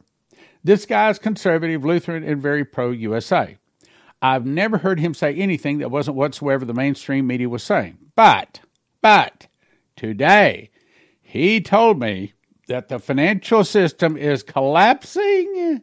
This 0.65 0.87
guy 0.87 1.11
is 1.11 1.19
conservative, 1.19 1.85
Lutheran, 1.85 2.25
and 2.25 2.41
very 2.41 2.65
pro 2.65 2.91
USA. 2.91 3.59
I've 4.23 4.47
never 4.47 4.79
heard 4.79 4.99
him 4.99 5.15
say 5.15 5.35
anything 5.35 5.79
that 5.79 5.91
wasn't 5.91 6.17
whatsoever 6.17 6.65
the 6.65 6.75
mainstream 6.75 7.27
media 7.27 7.49
was 7.49 7.63
saying. 7.63 7.99
But, 8.15 8.61
but, 9.03 9.47
today, 9.95 10.71
he 11.21 11.61
told 11.61 12.01
me 12.01 12.33
that 12.69 12.89
the 12.89 12.99
financial 12.99 13.63
system 13.65 14.17
is 14.17 14.43
collapsing 14.43 15.83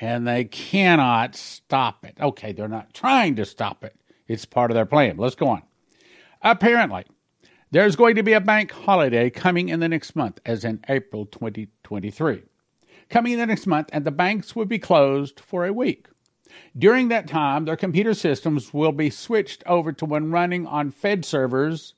and 0.00 0.26
they 0.26 0.44
cannot 0.44 1.34
stop 1.34 2.04
it. 2.04 2.16
Okay, 2.20 2.52
they're 2.52 2.68
not 2.68 2.94
trying 2.94 3.36
to 3.36 3.44
stop 3.44 3.84
it, 3.84 3.96
it's 4.26 4.44
part 4.44 4.70
of 4.70 4.74
their 4.74 4.86
plan. 4.86 5.16
Let's 5.16 5.34
go 5.34 5.48
on. 5.48 5.62
Apparently, 6.42 7.04
there's 7.70 7.96
going 7.96 8.14
to 8.14 8.22
be 8.22 8.32
a 8.32 8.40
bank 8.40 8.70
holiday 8.70 9.28
coming 9.28 9.68
in 9.68 9.80
the 9.80 9.88
next 9.88 10.16
month, 10.16 10.40
as 10.46 10.64
in 10.64 10.80
April 10.88 11.26
2023. 11.26 12.42
Coming 13.10 13.32
in 13.32 13.38
the 13.38 13.46
next 13.46 13.66
month, 13.66 13.90
and 13.92 14.04
the 14.04 14.10
banks 14.10 14.54
will 14.54 14.64
be 14.64 14.78
closed 14.78 15.40
for 15.40 15.66
a 15.66 15.72
week. 15.72 16.06
During 16.76 17.08
that 17.08 17.28
time, 17.28 17.64
their 17.64 17.76
computer 17.76 18.14
systems 18.14 18.72
will 18.72 18.92
be 18.92 19.10
switched 19.10 19.62
over 19.66 19.92
to 19.92 20.04
when 20.04 20.30
running 20.30 20.66
on 20.66 20.90
Fed 20.90 21.24
servers, 21.24 21.94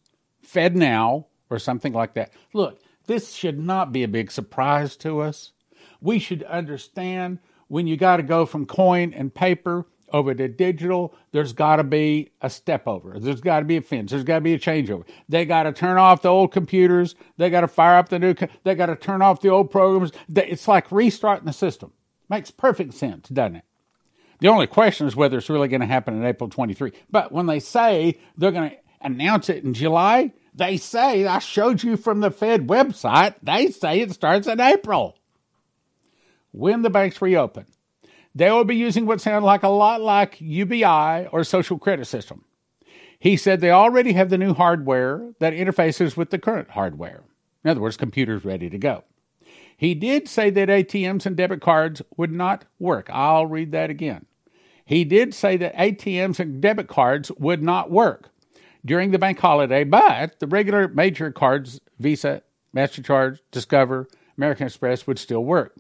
FedNow, 0.47 1.27
or 1.49 1.59
something 1.59 1.93
like 1.93 2.15
that. 2.15 2.33
Look, 2.53 2.81
this 3.07 3.33
should 3.33 3.59
not 3.59 3.93
be 3.93 4.03
a 4.03 4.09
big 4.09 4.31
surprise 4.31 4.97
to 4.99 5.21
us. 5.21 5.53
We 6.01 6.19
should 6.19 6.43
understand 6.45 7.39
when 7.69 7.87
you 7.87 7.97
got 7.97 8.17
to 8.17 8.23
go 8.23 8.47
from 8.47 8.67
coin 8.67 9.13
and 9.13 9.35
paper 9.35 9.87
over 10.13 10.35
to 10.35 10.49
digital, 10.49 11.15
there's 11.33 11.53
got 11.53 11.77
to 11.77 11.85
be 11.85 12.33
a 12.41 12.51
step 12.51 12.89
over. 12.89 13.19
There's 13.19 13.41
got 13.41 13.61
to 13.61 13.65
be 13.65 13.77
a 13.77 13.83
fence. 13.83 14.11
There's 14.11 14.25
got 14.25 14.37
to 14.37 14.41
be 14.41 14.55
a 14.55 14.59
changeover. 14.59 15.05
They 15.29 15.45
got 15.45 15.65
to 15.65 15.73
turn 15.73 15.99
off 15.99 16.23
the 16.23 16.29
old 16.29 16.53
computers. 16.53 17.15
They 17.37 17.49
got 17.51 17.61
to 17.61 17.69
fire 17.69 17.97
up 17.97 18.09
the 18.09 18.19
new. 18.19 18.35
They 18.65 18.75
got 18.75 18.87
to 18.87 18.97
turn 18.97 19.23
off 19.23 19.41
the 19.41 19.51
old 19.51 19.71
programs. 19.71 20.11
It's 20.35 20.67
like 20.67 20.91
restarting 20.91 21.47
the 21.47 21.53
system. 21.53 21.93
Makes 22.29 22.51
perfect 22.51 22.95
sense, 22.95 23.29
doesn't 23.29 23.57
it? 23.57 23.65
The 24.41 24.49
only 24.49 24.67
question 24.67 25.07
is 25.07 25.15
whether 25.15 25.39
it's 25.39 25.51
really 25.51 25.69
going 25.69 25.81
to 25.81 25.87
happen 25.87 26.15
in 26.15 26.25
April 26.25 26.49
23. 26.49 26.93
But 27.11 27.31
when 27.31 27.47
they 27.47 27.61
say 27.61 28.19
they're 28.37 28.53
going 28.53 28.71
to 28.71 28.77
announce 29.03 29.49
it 29.49 29.65
in 29.65 29.75
July, 29.75 30.33
they 30.55 30.77
say, 30.77 31.27
I 31.27 31.39
showed 31.39 31.83
you 31.83 31.97
from 31.97 32.21
the 32.21 32.31
Fed 32.31 32.67
website, 32.67 33.35
they 33.43 33.71
say 33.71 34.01
it 34.01 34.13
starts 34.13 34.47
in 34.47 34.61
April. 34.61 35.17
When 36.53 36.83
the 36.83 36.91
banks 36.91 37.23
reopen, 37.23 37.67
they 38.35 38.51
will 38.51 38.65
be 38.65 38.77
using 38.77 39.07
what 39.07 39.21
sounds 39.21 39.45
like 39.45 39.63
a 39.63 39.69
lot 39.69 40.01
like 40.01 40.41
UBI 40.41 41.29
or 41.31 41.45
social 41.45 41.79
credit 41.79 42.07
system. 42.07 42.45
He 43.19 43.37
said 43.37 43.61
they 43.61 43.71
already 43.71 44.15
have 44.15 44.31
the 44.31 44.39
new 44.39 44.55
hardware 44.55 45.33
that 45.41 45.53
interfaces 45.53 46.17
with 46.17 46.31
the 46.31 46.39
current 46.39 46.71
hardware. 46.71 47.23
In 47.63 47.71
other 47.71 47.81
words, 47.81 47.99
computers 47.99 48.45
ready 48.45 48.71
to 48.71 48.79
go. 48.79 49.05
He 49.77 49.95
did 49.95 50.29
say 50.29 50.51
that 50.51 50.69
ATMs 50.69 51.27
and 51.27 51.37
debit 51.37 51.61
cards 51.61 52.03
would 52.17 52.33
not 52.33 52.65
work. 52.79 53.09
I'll 53.11 53.47
read 53.47 53.73
that 53.73 53.91
again. 53.91 54.27
He 54.91 55.05
did 55.05 55.35
say 55.35 55.57
that 55.57 55.77
ATMs 55.77 56.41
and 56.41 56.61
debit 56.61 56.89
cards 56.89 57.31
would 57.39 57.63
not 57.63 57.93
work 57.93 58.31
during 58.85 59.13
the 59.13 59.21
bank 59.21 59.39
holiday, 59.39 59.85
but 59.85 60.41
the 60.41 60.49
regular 60.49 60.89
major 60.89 61.31
cards, 61.31 61.81
Visa, 62.01 62.43
MasterCard, 62.75 63.39
Discover, 63.53 64.09
American 64.37 64.67
Express, 64.67 65.07
would 65.07 65.21
still 65.21 65.45
work. 65.45 65.77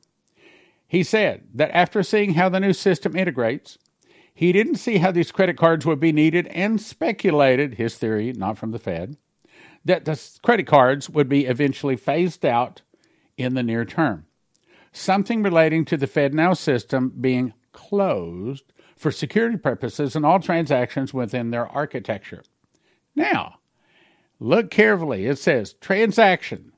He 0.87 1.03
said 1.03 1.43
that 1.55 1.73
after 1.73 2.05
seeing 2.05 2.35
how 2.35 2.49
the 2.51 2.61
new 2.61 2.73
system 2.73 3.17
integrates, 3.17 3.79
he 4.33 4.53
didn't 4.53 4.77
see 4.77 4.99
how 4.99 5.11
these 5.11 5.33
credit 5.33 5.57
cards 5.57 5.85
would 5.85 5.99
be 5.99 6.13
needed 6.13 6.47
and 6.47 6.81
speculated, 6.81 7.75
his 7.75 7.97
theory, 7.97 8.33
not 8.33 8.59
from 8.59 8.71
the 8.71 8.79
Fed, 8.79 9.17
that 9.85 10.05
the 10.05 10.39
credit 10.45 10.69
cards 10.69 11.11
would 11.11 11.29
be 11.29 11.47
eventually 11.47 11.97
phased 11.97 12.47
out 12.47 12.83
in 13.37 13.55
the 13.55 13.65
near 13.65 13.85
term. 13.85 14.27
Something 14.93 15.43
relating 15.43 15.85
to 15.87 15.97
the 15.97 16.07
FedNow 16.07 16.57
system 16.57 17.13
being 17.21 17.55
closed 17.73 18.73
for 19.01 19.11
security 19.11 19.57
purposes 19.57 20.15
and 20.15 20.27
all 20.27 20.39
transactions 20.39 21.15
within 21.15 21.51
their 21.51 21.67
architecture. 21.67 22.43
Now, 23.17 23.57
look 24.39 24.71
carefully. 24.71 25.25
It 25.25 25.39
says 25.39 25.73
transaction, 25.73 26.73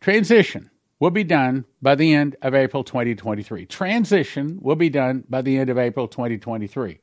transition 0.00 0.70
will 1.00 1.10
be 1.10 1.24
done 1.24 1.64
by 1.82 1.96
the 1.96 2.14
end 2.14 2.36
of 2.42 2.54
April 2.54 2.84
2023. 2.84 3.66
Transition 3.66 4.58
will 4.62 4.76
be 4.76 4.88
done 4.88 5.24
by 5.28 5.42
the 5.42 5.58
end 5.58 5.68
of 5.68 5.78
April 5.78 6.06
2023. 6.06 7.00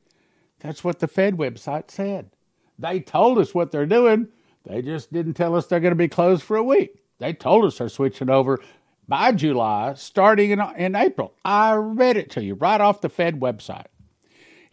That's 0.58 0.82
what 0.82 1.00
the 1.00 1.06
Fed 1.06 1.36
website 1.36 1.90
said. 1.90 2.30
They 2.78 3.00
told 3.00 3.38
us 3.38 3.54
what 3.54 3.72
they're 3.72 3.84
doing. 3.84 4.28
They 4.64 4.80
just 4.80 5.12
didn't 5.12 5.34
tell 5.34 5.54
us 5.54 5.66
they're 5.66 5.80
going 5.80 5.90
to 5.90 5.96
be 5.96 6.08
closed 6.08 6.42
for 6.42 6.56
a 6.56 6.64
week. 6.64 7.02
They 7.18 7.34
told 7.34 7.66
us 7.66 7.76
they're 7.76 7.90
switching 7.90 8.30
over 8.30 8.58
by 9.06 9.32
July, 9.32 9.92
starting 9.94 10.50
in, 10.50 10.60
in 10.76 10.96
April. 10.96 11.34
I 11.44 11.74
read 11.74 12.16
it 12.16 12.30
to 12.30 12.42
you 12.42 12.54
right 12.54 12.80
off 12.80 13.02
the 13.02 13.10
Fed 13.10 13.38
website. 13.38 13.86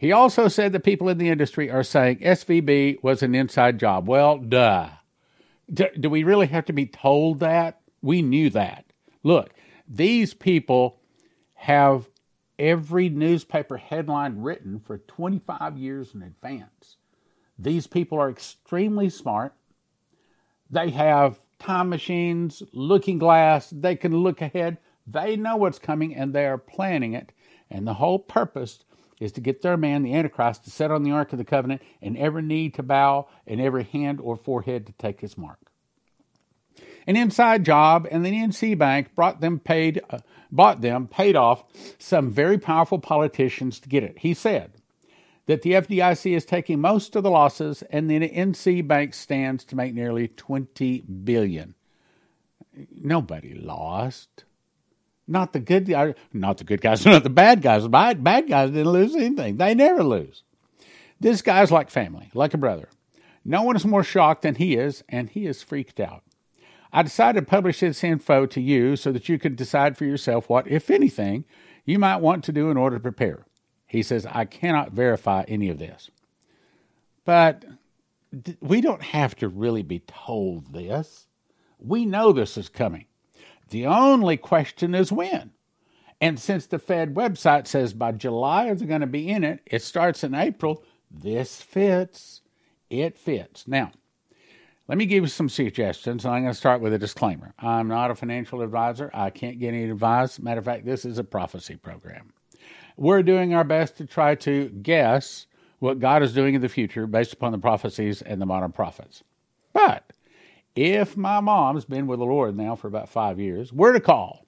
He 0.02 0.10
also 0.10 0.48
said 0.48 0.72
that 0.72 0.82
people 0.82 1.08
in 1.08 1.18
the 1.18 1.28
industry 1.28 1.70
are 1.70 1.84
saying 1.84 2.18
SVB 2.18 3.04
was 3.04 3.22
an 3.22 3.36
inside 3.36 3.78
job. 3.78 4.08
Well, 4.08 4.36
duh. 4.36 4.88
Do, 5.72 5.86
do 5.98 6.10
we 6.10 6.24
really 6.24 6.48
have 6.48 6.64
to 6.64 6.72
be 6.72 6.86
told 6.86 7.38
that? 7.38 7.82
We 8.02 8.20
knew 8.20 8.50
that. 8.50 8.84
Look, 9.22 9.50
these 9.86 10.34
people 10.34 10.98
have 11.54 12.08
every 12.58 13.10
newspaper 13.10 13.76
headline 13.76 14.42
written 14.42 14.80
for 14.80 14.98
25 14.98 15.78
years 15.78 16.16
in 16.16 16.22
advance. 16.22 16.96
These 17.56 17.86
people 17.86 18.18
are 18.18 18.28
extremely 18.28 19.08
smart. 19.08 19.54
They 20.68 20.90
have 20.90 21.38
time 21.60 21.88
machines, 21.88 22.60
looking 22.72 23.20
glass, 23.20 23.70
they 23.70 23.94
can 23.94 24.16
look 24.16 24.42
ahead. 24.42 24.78
They 25.06 25.36
know 25.36 25.54
what's 25.54 25.78
coming 25.78 26.12
and 26.12 26.32
they 26.32 26.46
are 26.46 26.58
planning 26.58 27.14
it. 27.14 27.30
And 27.70 27.86
the 27.86 27.94
whole 27.94 28.18
purpose 28.18 28.80
is 29.22 29.32
to 29.32 29.40
get 29.40 29.62
their 29.62 29.76
man, 29.76 30.02
the 30.02 30.14
Antichrist, 30.14 30.64
to 30.64 30.70
sit 30.70 30.90
on 30.90 31.02
the 31.02 31.12
Ark 31.12 31.32
of 31.32 31.38
the 31.38 31.44
Covenant, 31.44 31.82
and 32.00 32.16
every 32.16 32.42
knee 32.42 32.68
to 32.70 32.82
bow, 32.82 33.28
and 33.46 33.60
every 33.60 33.84
hand 33.84 34.20
or 34.20 34.36
forehead 34.36 34.86
to 34.86 34.92
take 34.92 35.20
his 35.20 35.38
mark. 35.38 35.58
An 37.06 37.16
inside 37.16 37.64
job 37.64 38.06
and 38.10 38.24
the 38.24 38.30
NC 38.30 38.78
Bank 38.78 39.14
brought 39.14 39.40
them 39.40 39.58
paid, 39.58 40.00
uh, 40.10 40.18
bought 40.50 40.80
them, 40.80 41.08
paid 41.08 41.36
off 41.36 41.64
some 41.98 42.30
very 42.30 42.58
powerful 42.58 42.98
politicians 42.98 43.80
to 43.80 43.88
get 43.88 44.04
it. 44.04 44.18
He 44.18 44.34
said 44.34 44.72
that 45.46 45.62
the 45.62 45.72
FDIC 45.72 46.36
is 46.36 46.44
taking 46.44 46.80
most 46.80 47.16
of 47.16 47.22
the 47.22 47.30
losses, 47.30 47.82
and 47.90 48.08
the 48.08 48.28
NC 48.28 48.86
Bank 48.86 49.14
stands 49.14 49.64
to 49.64 49.76
make 49.76 49.94
nearly 49.94 50.28
twenty 50.28 51.00
billion. 51.00 51.74
Nobody 53.00 53.54
lost. 53.54 54.44
Not 55.28 55.52
the 55.52 55.60
good 55.60 55.86
guys, 55.86 56.14
not 56.32 56.58
the 56.58 56.64
good 56.64 56.80
guys, 56.80 57.06
not 57.06 57.22
the 57.22 57.30
bad 57.30 57.62
guys. 57.62 57.86
Bad, 57.86 58.24
bad 58.24 58.48
guys 58.48 58.70
didn't 58.70 58.92
lose 58.92 59.14
anything. 59.14 59.56
They 59.56 59.74
never 59.74 60.02
lose. 60.02 60.42
This 61.20 61.42
guy's 61.42 61.70
like 61.70 61.90
family, 61.90 62.30
like 62.34 62.54
a 62.54 62.58
brother. 62.58 62.88
No 63.44 63.62
one 63.62 63.76
is 63.76 63.84
more 63.84 64.04
shocked 64.04 64.42
than 64.42 64.56
he 64.56 64.76
is, 64.76 65.04
and 65.08 65.30
he 65.30 65.46
is 65.46 65.62
freaked 65.62 66.00
out. 66.00 66.22
I 66.92 67.02
decided 67.02 67.40
to 67.40 67.46
publish 67.46 67.80
this 67.80 68.04
info 68.04 68.46
to 68.46 68.60
you 68.60 68.96
so 68.96 69.12
that 69.12 69.28
you 69.28 69.38
could 69.38 69.56
decide 69.56 69.96
for 69.96 70.04
yourself 70.04 70.48
what, 70.48 70.68
if 70.68 70.90
anything, 70.90 71.44
you 71.84 71.98
might 71.98 72.16
want 72.16 72.44
to 72.44 72.52
do 72.52 72.70
in 72.70 72.76
order 72.76 72.96
to 72.96 73.02
prepare. 73.02 73.46
He 73.86 74.02
says, 74.02 74.26
I 74.26 74.44
cannot 74.44 74.92
verify 74.92 75.44
any 75.48 75.68
of 75.68 75.78
this. 75.78 76.10
But 77.24 77.64
we 78.60 78.80
don't 78.80 79.02
have 79.02 79.36
to 79.36 79.48
really 79.48 79.82
be 79.82 80.00
told 80.00 80.72
this. 80.72 81.26
We 81.78 82.04
know 82.04 82.32
this 82.32 82.56
is 82.56 82.68
coming. 82.68 83.06
The 83.72 83.86
only 83.86 84.36
question 84.36 84.94
is 84.94 85.10
when. 85.10 85.52
And 86.20 86.38
since 86.38 86.66
the 86.66 86.78
Fed 86.78 87.14
website 87.14 87.66
says 87.66 87.94
by 87.94 88.12
July 88.12 88.72
they're 88.74 88.86
going 88.86 89.00
to 89.00 89.06
be 89.06 89.30
in 89.30 89.42
it, 89.42 89.60
it 89.64 89.82
starts 89.82 90.22
in 90.22 90.34
April, 90.34 90.84
this 91.10 91.62
fits. 91.62 92.42
It 92.90 93.16
fits. 93.16 93.66
Now, 93.66 93.92
let 94.88 94.98
me 94.98 95.06
give 95.06 95.24
you 95.24 95.28
some 95.28 95.48
suggestions. 95.48 96.26
I'm 96.26 96.42
going 96.42 96.52
to 96.52 96.58
start 96.58 96.82
with 96.82 96.92
a 96.92 96.98
disclaimer. 96.98 97.54
I'm 97.58 97.88
not 97.88 98.10
a 98.10 98.14
financial 98.14 98.60
advisor. 98.60 99.10
I 99.14 99.30
can't 99.30 99.58
get 99.58 99.68
any 99.68 99.84
advice. 99.84 100.38
Matter 100.38 100.58
of 100.58 100.66
fact, 100.66 100.84
this 100.84 101.06
is 101.06 101.16
a 101.16 101.24
prophecy 101.24 101.76
program. 101.76 102.34
We're 102.98 103.22
doing 103.22 103.54
our 103.54 103.64
best 103.64 103.96
to 103.96 104.06
try 104.06 104.34
to 104.34 104.68
guess 104.68 105.46
what 105.78 105.98
God 105.98 106.22
is 106.22 106.34
doing 106.34 106.54
in 106.54 106.60
the 106.60 106.68
future 106.68 107.06
based 107.06 107.32
upon 107.32 107.52
the 107.52 107.58
prophecies 107.58 108.20
and 108.20 108.38
the 108.38 108.46
modern 108.46 108.72
prophets. 108.72 109.24
But 109.72 110.12
if 110.74 111.16
my 111.16 111.40
mom's 111.40 111.84
been 111.84 112.06
with 112.06 112.18
the 112.18 112.24
Lord 112.24 112.56
now 112.56 112.76
for 112.76 112.88
about 112.88 113.08
five 113.08 113.38
years, 113.38 113.72
were 113.72 113.92
to 113.92 114.00
call, 114.00 114.46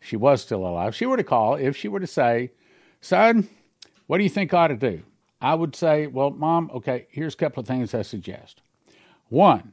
she 0.00 0.16
was 0.16 0.42
still 0.42 0.66
alive, 0.66 0.94
she 0.94 1.06
were 1.06 1.16
to 1.16 1.24
call, 1.24 1.54
if 1.54 1.76
she 1.76 1.88
were 1.88 2.00
to 2.00 2.06
say, 2.06 2.52
Son, 3.00 3.48
what 4.06 4.18
do 4.18 4.24
you 4.24 4.30
think 4.30 4.52
I 4.54 4.64
ought 4.64 4.68
to 4.68 4.76
do? 4.76 5.02
I 5.40 5.54
would 5.54 5.76
say, 5.76 6.06
Well, 6.06 6.30
Mom, 6.30 6.70
okay, 6.74 7.06
here's 7.10 7.34
a 7.34 7.38
couple 7.38 7.60
of 7.60 7.66
things 7.66 7.94
I 7.94 8.02
suggest. 8.02 8.60
One 9.28 9.72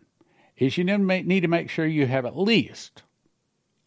is 0.58 0.78
you 0.78 0.84
need 0.84 1.42
to 1.42 1.48
make 1.48 1.70
sure 1.70 1.86
you 1.86 2.08
have 2.08 2.26
at 2.26 2.38
least 2.38 3.04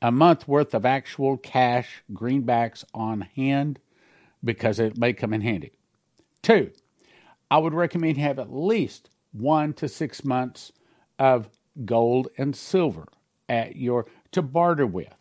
a 0.00 0.12
month 0.12 0.46
worth 0.46 0.74
of 0.74 0.86
actual 0.86 1.36
cash 1.36 2.02
greenbacks 2.12 2.84
on 2.94 3.22
hand 3.36 3.80
because 4.44 4.78
it 4.78 4.96
may 4.96 5.12
come 5.12 5.32
in 5.32 5.40
handy. 5.40 5.72
Two, 6.42 6.70
I 7.50 7.58
would 7.58 7.74
recommend 7.74 8.16
you 8.16 8.22
have 8.24 8.38
at 8.38 8.52
least 8.52 9.10
one 9.32 9.72
to 9.74 9.88
six 9.88 10.24
months 10.24 10.72
of 11.18 11.48
gold 11.84 12.28
and 12.38 12.54
silver 12.54 13.06
at 13.48 13.76
your 13.76 14.06
to 14.32 14.42
barter 14.42 14.86
with. 14.86 15.14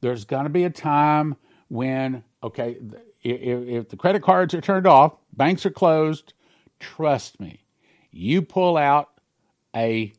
There's 0.00 0.24
going 0.24 0.44
to 0.44 0.50
be 0.50 0.64
a 0.64 0.70
time 0.70 1.36
when 1.68 2.24
okay, 2.42 2.78
if, 3.22 3.68
if 3.68 3.88
the 3.88 3.96
credit 3.96 4.22
cards 4.22 4.54
are 4.54 4.60
turned 4.60 4.86
off, 4.86 5.14
banks 5.32 5.64
are 5.64 5.70
closed. 5.70 6.34
Trust 6.80 7.38
me, 7.40 7.64
you 8.10 8.42
pull 8.42 8.76
out 8.76 9.10
a 9.74 10.12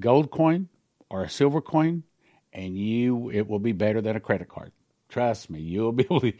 gold 0.00 0.30
coin 0.30 0.68
or 1.10 1.22
a 1.22 1.30
silver 1.30 1.60
coin, 1.60 2.02
and 2.52 2.76
you 2.76 3.30
it 3.30 3.46
will 3.46 3.58
be 3.58 3.72
better 3.72 4.00
than 4.00 4.16
a 4.16 4.20
credit 4.20 4.48
card. 4.48 4.72
Trust 5.08 5.50
me, 5.50 5.60
you'll 5.60 5.92
be 5.92 6.04
able 6.10 6.20
to 6.20 6.32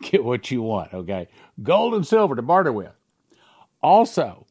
get 0.00 0.24
what 0.24 0.50
you 0.50 0.62
want, 0.62 0.94
okay? 0.94 1.28
Gold 1.62 1.94
and 1.94 2.06
silver 2.06 2.34
to 2.36 2.42
barter 2.42 2.72
with. 2.72 2.92
Also, 3.82 4.46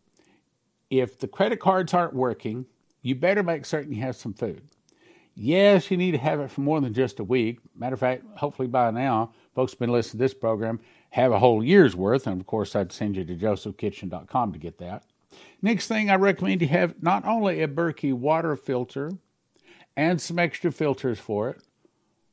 if 0.90 1.18
the 1.20 1.28
credit 1.28 1.60
cards 1.60 1.94
aren't 1.94 2.14
working, 2.14 2.66
you 3.06 3.14
better 3.14 3.44
make 3.44 3.66
certain 3.66 3.94
you 3.94 4.02
have 4.02 4.16
some 4.16 4.34
food. 4.34 4.68
Yes, 5.36 5.92
you 5.92 5.98
need 5.98 6.14
to 6.14 6.18
have 6.18 6.40
it 6.40 6.50
for 6.50 6.62
more 6.62 6.82
than 6.82 6.92
just 6.92 7.20
a 7.20 7.24
week. 7.24 7.60
Matter 7.76 7.94
of 7.94 8.00
fact, 8.00 8.24
hopefully 8.38 8.68
by 8.68 8.90
now, 8.90 9.32
folks 9.54 9.74
have 9.74 9.80
been 9.80 9.92
listening 9.92 10.14
to 10.14 10.24
this 10.24 10.34
program, 10.34 10.80
have 11.12 11.32
a 11.32 11.38
whole 11.38 11.64
year's 11.64 11.96
worth. 11.96 12.26
And 12.26 12.42
of 12.42 12.48
course, 12.48 12.76
I'd 12.76 12.92
send 12.92 13.16
you 13.16 13.24
to 13.24 13.36
josephkitchen.com 13.36 14.54
to 14.54 14.58
get 14.58 14.80
that. 14.80 15.04
Next 15.62 15.88
thing 15.88 16.10
I 16.10 16.16
recommend 16.16 16.64
you 16.64 16.68
have 16.70 17.04
not 17.04 17.26
only 17.26 17.62
a 17.62 17.68
Berkey 17.68 18.12
water 18.12 18.56
filter 18.56 19.12
and 19.96 20.20
some 20.20 20.40
extra 20.40 20.72
filters 20.72 21.20
for 21.20 21.50
it, 21.50 21.62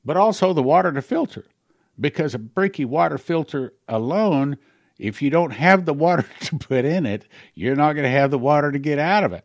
but 0.07 0.17
also 0.17 0.55
the 0.55 0.62
water 0.62 0.91
to 0.91 1.02
filter. 1.02 1.45
Because 2.00 2.35
a 2.35 2.38
Berkey 2.38 2.87
water 2.87 3.19
filter 3.19 3.75
alone, 3.88 4.57
if 4.99 5.21
you 5.21 5.29
don't 5.29 5.50
have 5.50 5.85
the 5.85 5.93
water 5.93 6.25
to 6.41 6.57
put 6.57 6.87
in 6.87 7.05
it, 7.05 7.26
you're 7.55 7.76
not 7.76 7.93
going 7.93 8.05
to 8.05 8.11
have 8.11 8.31
the 8.31 8.38
water 8.38 8.73
to 8.73 8.79
get 8.79 8.99
out 8.99 9.23
of 9.23 9.35
it. 9.35 9.45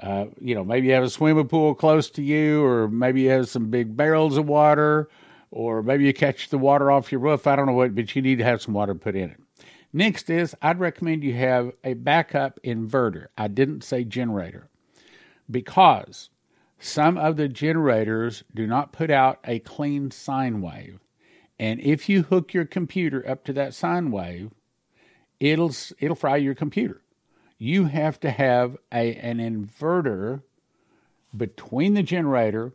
Uh, 0.00 0.26
you 0.40 0.54
know, 0.54 0.64
maybe 0.64 0.88
you 0.88 0.92
have 0.94 1.04
a 1.04 1.10
swimming 1.10 1.48
pool 1.48 1.74
close 1.74 2.10
to 2.10 2.22
you, 2.22 2.64
or 2.64 2.88
maybe 2.88 3.22
you 3.22 3.30
have 3.30 3.48
some 3.48 3.70
big 3.70 3.96
barrels 3.96 4.36
of 4.36 4.46
water, 4.46 5.08
or 5.50 5.82
maybe 5.82 6.04
you 6.04 6.12
catch 6.12 6.48
the 6.48 6.58
water 6.58 6.90
off 6.90 7.12
your 7.12 7.20
roof. 7.20 7.46
I 7.46 7.56
don't 7.56 7.66
know 7.66 7.72
what, 7.72 7.94
but 7.94 8.14
you 8.16 8.22
need 8.22 8.38
to 8.38 8.44
have 8.44 8.62
some 8.62 8.74
water 8.74 8.94
put 8.94 9.14
in 9.14 9.30
it. 9.30 9.40
Next 9.92 10.30
is 10.30 10.56
I'd 10.62 10.80
recommend 10.80 11.22
you 11.22 11.34
have 11.34 11.72
a 11.84 11.94
backup 11.94 12.58
inverter. 12.64 13.26
I 13.36 13.48
didn't 13.48 13.84
say 13.84 14.04
generator 14.04 14.68
because 15.50 16.30
some 16.78 17.18
of 17.18 17.36
the 17.36 17.48
generators 17.48 18.42
do 18.54 18.66
not 18.66 18.92
put 18.92 19.10
out 19.10 19.38
a 19.44 19.58
clean 19.60 20.10
sine 20.10 20.62
wave. 20.62 21.00
And 21.58 21.78
if 21.80 22.08
you 22.08 22.22
hook 22.22 22.54
your 22.54 22.64
computer 22.64 23.28
up 23.28 23.44
to 23.44 23.52
that 23.52 23.74
sine 23.74 24.10
wave, 24.10 24.50
it'll 25.38 25.72
it'll 26.00 26.16
fry 26.16 26.36
your 26.36 26.54
computer 26.54 27.02
you 27.62 27.84
have 27.84 28.18
to 28.18 28.28
have 28.28 28.76
a, 28.92 29.14
an 29.14 29.38
inverter 29.38 30.42
between 31.36 31.94
the 31.94 32.02
generator 32.02 32.72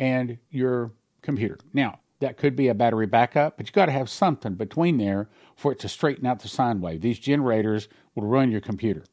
and 0.00 0.36
your 0.50 0.90
computer. 1.22 1.58
Now, 1.72 2.00
that 2.18 2.36
could 2.36 2.56
be 2.56 2.66
a 2.66 2.74
battery 2.74 3.06
backup, 3.06 3.56
but 3.56 3.68
you 3.68 3.72
got 3.72 3.86
to 3.86 3.92
have 3.92 4.10
something 4.10 4.54
between 4.54 4.98
there 4.98 5.28
for 5.54 5.70
it 5.70 5.78
to 5.78 5.88
straighten 5.88 6.26
out 6.26 6.40
the 6.40 6.48
sine 6.48 6.80
wave. 6.80 7.02
These 7.02 7.20
generators 7.20 7.86
will 8.16 8.24
run 8.24 8.50
your 8.50 8.60
computer. 8.60 9.04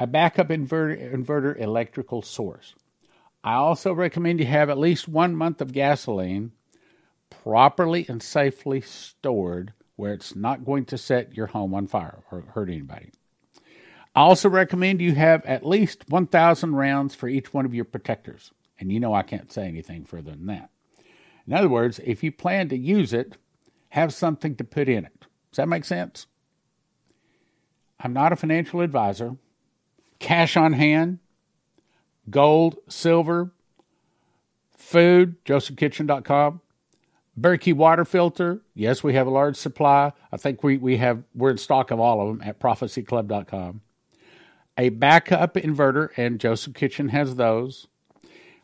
A 0.00 0.08
backup 0.08 0.48
inverter, 0.48 1.14
inverter 1.14 1.56
electrical 1.56 2.20
source. 2.20 2.74
I 3.44 3.54
also 3.54 3.92
recommend 3.92 4.40
you 4.40 4.46
have 4.46 4.70
at 4.70 4.78
least 4.78 5.06
one 5.06 5.36
month 5.36 5.60
of 5.60 5.72
gasoline 5.72 6.50
properly 7.30 8.06
and 8.08 8.20
safely 8.20 8.80
stored 8.80 9.72
where 9.94 10.14
it's 10.14 10.34
not 10.34 10.64
going 10.64 10.84
to 10.86 10.98
set 10.98 11.36
your 11.36 11.46
home 11.46 11.74
on 11.74 11.86
fire 11.86 12.24
or 12.32 12.40
hurt 12.40 12.68
anybody. 12.68 13.12
I 14.18 14.22
also 14.22 14.48
recommend 14.48 15.00
you 15.00 15.14
have 15.14 15.46
at 15.46 15.64
least 15.64 16.08
1,000 16.08 16.74
rounds 16.74 17.14
for 17.14 17.28
each 17.28 17.54
one 17.54 17.64
of 17.64 17.72
your 17.72 17.84
protectors. 17.84 18.50
And 18.80 18.90
you 18.90 18.98
know 18.98 19.14
I 19.14 19.22
can't 19.22 19.52
say 19.52 19.68
anything 19.68 20.04
further 20.04 20.32
than 20.32 20.46
that. 20.46 20.70
In 21.46 21.52
other 21.52 21.68
words, 21.68 22.00
if 22.02 22.24
you 22.24 22.32
plan 22.32 22.68
to 22.70 22.76
use 22.76 23.12
it, 23.12 23.36
have 23.90 24.12
something 24.12 24.56
to 24.56 24.64
put 24.64 24.88
in 24.88 25.04
it. 25.04 25.20
Does 25.52 25.58
that 25.58 25.68
make 25.68 25.84
sense? 25.84 26.26
I'm 28.00 28.12
not 28.12 28.32
a 28.32 28.36
financial 28.36 28.80
advisor. 28.80 29.36
Cash 30.18 30.56
on 30.56 30.72
hand, 30.72 31.20
gold, 32.28 32.78
silver, 32.88 33.52
food, 34.76 35.36
josephkitchen.com. 35.44 36.60
Berkey 37.40 37.72
water 37.72 38.04
filter. 38.04 38.62
Yes, 38.74 39.04
we 39.04 39.14
have 39.14 39.28
a 39.28 39.30
large 39.30 39.54
supply. 39.54 40.10
I 40.32 40.38
think 40.38 40.64
we, 40.64 40.76
we 40.76 40.96
have 40.96 41.22
we're 41.36 41.50
in 41.50 41.58
stock 41.58 41.92
of 41.92 42.00
all 42.00 42.20
of 42.20 42.26
them 42.26 42.42
at 42.44 42.58
prophecyclub.com 42.58 43.82
a 44.78 44.90
backup 44.90 45.54
inverter, 45.54 46.10
and 46.16 46.40
Joseph 46.40 46.72
Kitchen 46.72 47.08
has 47.08 47.34
those. 47.34 47.88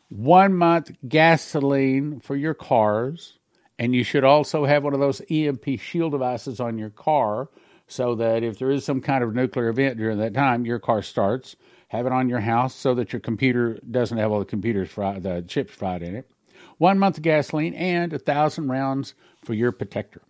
One 0.08 0.54
month 0.54 0.92
gasoline 1.08 2.20
for 2.20 2.36
your 2.36 2.54
cars, 2.54 3.38
and 3.78 3.94
you 3.94 4.04
should 4.04 4.22
also 4.22 4.64
have 4.64 4.84
one 4.84 4.94
of 4.94 5.00
those 5.00 5.20
EMP 5.28 5.80
shield 5.80 6.12
devices 6.12 6.60
on 6.60 6.78
your 6.78 6.90
car 6.90 7.48
so 7.88 8.14
that 8.14 8.42
if 8.42 8.58
there 8.58 8.70
is 8.70 8.84
some 8.84 9.00
kind 9.00 9.24
of 9.24 9.34
nuclear 9.34 9.68
event 9.68 9.98
during 9.98 10.18
that 10.18 10.34
time, 10.34 10.64
your 10.64 10.78
car 10.78 11.02
starts. 11.02 11.56
Have 11.88 12.06
it 12.06 12.12
on 12.12 12.28
your 12.28 12.40
house 12.40 12.74
so 12.74 12.94
that 12.94 13.12
your 13.12 13.20
computer 13.20 13.78
doesn't 13.88 14.18
have 14.18 14.32
all 14.32 14.38
the 14.38 14.44
computers 14.44 14.90
fried, 14.90 15.22
the 15.22 15.44
chips 15.46 15.74
fried 15.74 16.02
in 16.02 16.16
it. 16.16 16.30
One 16.78 16.98
month 16.98 17.18
of 17.18 17.22
gasoline 17.22 17.74
and 17.74 18.12
a 18.12 18.18
thousand 18.18 18.68
rounds 18.68 19.14
for 19.44 19.54
your 19.54 19.70
protector. 19.70 20.22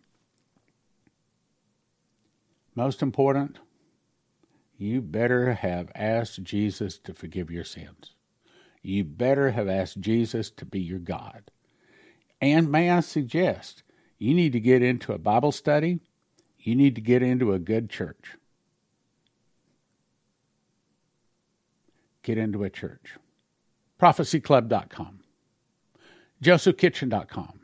Most 2.75 3.03
important, 3.03 3.59
you 4.77 5.01
better 5.01 5.55
have 5.55 5.91
asked 5.95 6.43
Jesus 6.43 6.99
to 6.99 7.15
forgive 7.15 7.51
your 7.51 7.65
sins. 7.65 8.13
You 8.83 9.05
better 9.05 9.53
have 9.53 9.69
asked 9.69 10.01
Jesus 10.01 10.51
to 10.51 10.65
be 10.65 10.81
your 10.81 10.99
God. 10.99 11.51
And 12.41 12.71
may 12.71 12.91
I 12.91 13.01
suggest, 13.01 13.83
you 14.19 14.35
need 14.35 14.53
to 14.53 14.61
get 14.61 14.83
into 14.83 15.13
a 15.13 15.19
Bible 15.19 15.53
study. 15.53 16.01
You 16.59 16.75
need 16.75 16.95
to 16.95 17.01
get 17.01 17.23
into 17.23 17.53
a 17.53 17.59
good 17.59 17.89
church. 17.89 18.37
Get 22.23 22.39
into 22.39 22.65
a 22.65 22.71
church. 22.71 23.17
ProphecyClub.com, 24.01 25.21
JosephKitchen.com, 26.43 27.61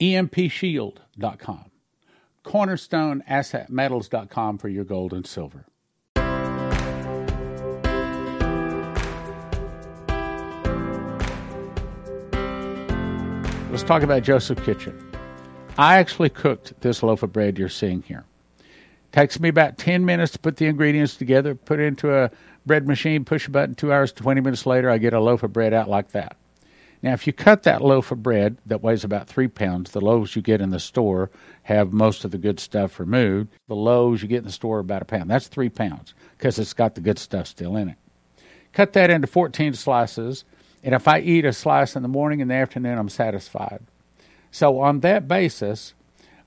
EMPShield.com, 0.00 1.70
CornerstoneAssetMetals.com 2.44 4.58
for 4.58 4.68
your 4.68 4.84
gold 4.84 5.12
and 5.12 5.26
silver. 5.26 5.67
Let's 13.78 13.86
talk 13.86 14.02
about 14.02 14.24
Joseph 14.24 14.64
Kitchen. 14.64 15.08
I 15.78 15.98
actually 15.98 16.30
cooked 16.30 16.80
this 16.80 17.00
loaf 17.00 17.22
of 17.22 17.32
bread 17.32 17.60
you're 17.60 17.68
seeing 17.68 18.02
here. 18.02 18.24
Takes 19.12 19.38
me 19.38 19.48
about 19.50 19.78
10 19.78 20.04
minutes 20.04 20.32
to 20.32 20.40
put 20.40 20.56
the 20.56 20.66
ingredients 20.66 21.14
together, 21.14 21.54
put 21.54 21.78
it 21.78 21.84
into 21.84 22.12
a 22.12 22.32
bread 22.66 22.88
machine, 22.88 23.24
push 23.24 23.46
a 23.46 23.52
button, 23.52 23.76
two 23.76 23.92
hours, 23.92 24.10
20 24.10 24.40
minutes 24.40 24.66
later, 24.66 24.90
I 24.90 24.98
get 24.98 25.12
a 25.12 25.20
loaf 25.20 25.44
of 25.44 25.52
bread 25.52 25.72
out 25.72 25.88
like 25.88 26.10
that. 26.10 26.36
Now, 27.02 27.12
if 27.12 27.24
you 27.24 27.32
cut 27.32 27.62
that 27.62 27.80
loaf 27.80 28.10
of 28.10 28.20
bread 28.20 28.56
that 28.66 28.82
weighs 28.82 29.04
about 29.04 29.28
three 29.28 29.46
pounds, 29.46 29.92
the 29.92 30.00
loaves 30.00 30.34
you 30.34 30.42
get 30.42 30.60
in 30.60 30.70
the 30.70 30.80
store 30.80 31.30
have 31.62 31.92
most 31.92 32.24
of 32.24 32.32
the 32.32 32.38
good 32.38 32.58
stuff 32.58 32.98
removed. 32.98 33.52
The 33.68 33.76
loaves 33.76 34.22
you 34.22 34.28
get 34.28 34.38
in 34.38 34.44
the 34.44 34.50
store 34.50 34.78
are 34.78 34.80
about 34.80 35.02
a 35.02 35.04
pound. 35.04 35.30
That's 35.30 35.46
three 35.46 35.68
pounds 35.68 36.14
because 36.36 36.58
it's 36.58 36.72
got 36.74 36.96
the 36.96 37.00
good 37.00 37.20
stuff 37.20 37.46
still 37.46 37.76
in 37.76 37.90
it. 37.90 37.96
Cut 38.72 38.92
that 38.94 39.08
into 39.08 39.28
14 39.28 39.74
slices 39.74 40.44
and 40.82 40.94
if 40.94 41.08
I 41.08 41.20
eat 41.20 41.44
a 41.44 41.52
slice 41.52 41.96
in 41.96 42.02
the 42.02 42.08
morning 42.08 42.40
and 42.40 42.50
the 42.50 42.54
afternoon, 42.54 42.98
I'm 42.98 43.08
satisfied. 43.08 43.80
So, 44.50 44.80
on 44.80 45.00
that 45.00 45.28
basis, 45.28 45.94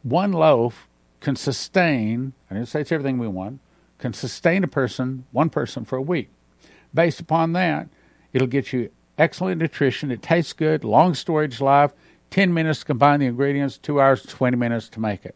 one 0.03 0.31
loaf 0.31 0.87
can 1.19 1.35
sustain, 1.35 2.33
I 2.49 2.55
didn't 2.55 2.69
say 2.69 2.81
it's 2.81 2.91
everything 2.91 3.17
we 3.17 3.27
want, 3.27 3.59
can 3.99 4.13
sustain 4.13 4.63
a 4.63 4.67
person, 4.67 5.25
one 5.31 5.49
person 5.49 5.85
for 5.85 5.97
a 5.97 6.01
week. 6.01 6.29
Based 6.93 7.19
upon 7.19 7.53
that, 7.53 7.87
it'll 8.33 8.47
get 8.47 8.73
you 8.73 8.89
excellent 9.17 9.61
nutrition. 9.61 10.11
It 10.11 10.21
tastes 10.21 10.53
good, 10.53 10.83
long 10.83 11.13
storage 11.13 11.61
life, 11.61 11.93
10 12.31 12.53
minutes 12.53 12.79
to 12.79 12.85
combine 12.85 13.19
the 13.19 13.27
ingredients, 13.27 13.77
2 13.77 14.01
hours, 14.01 14.23
20 14.23 14.57
minutes 14.57 14.89
to 14.89 14.99
make 14.99 15.25
it. 15.25 15.35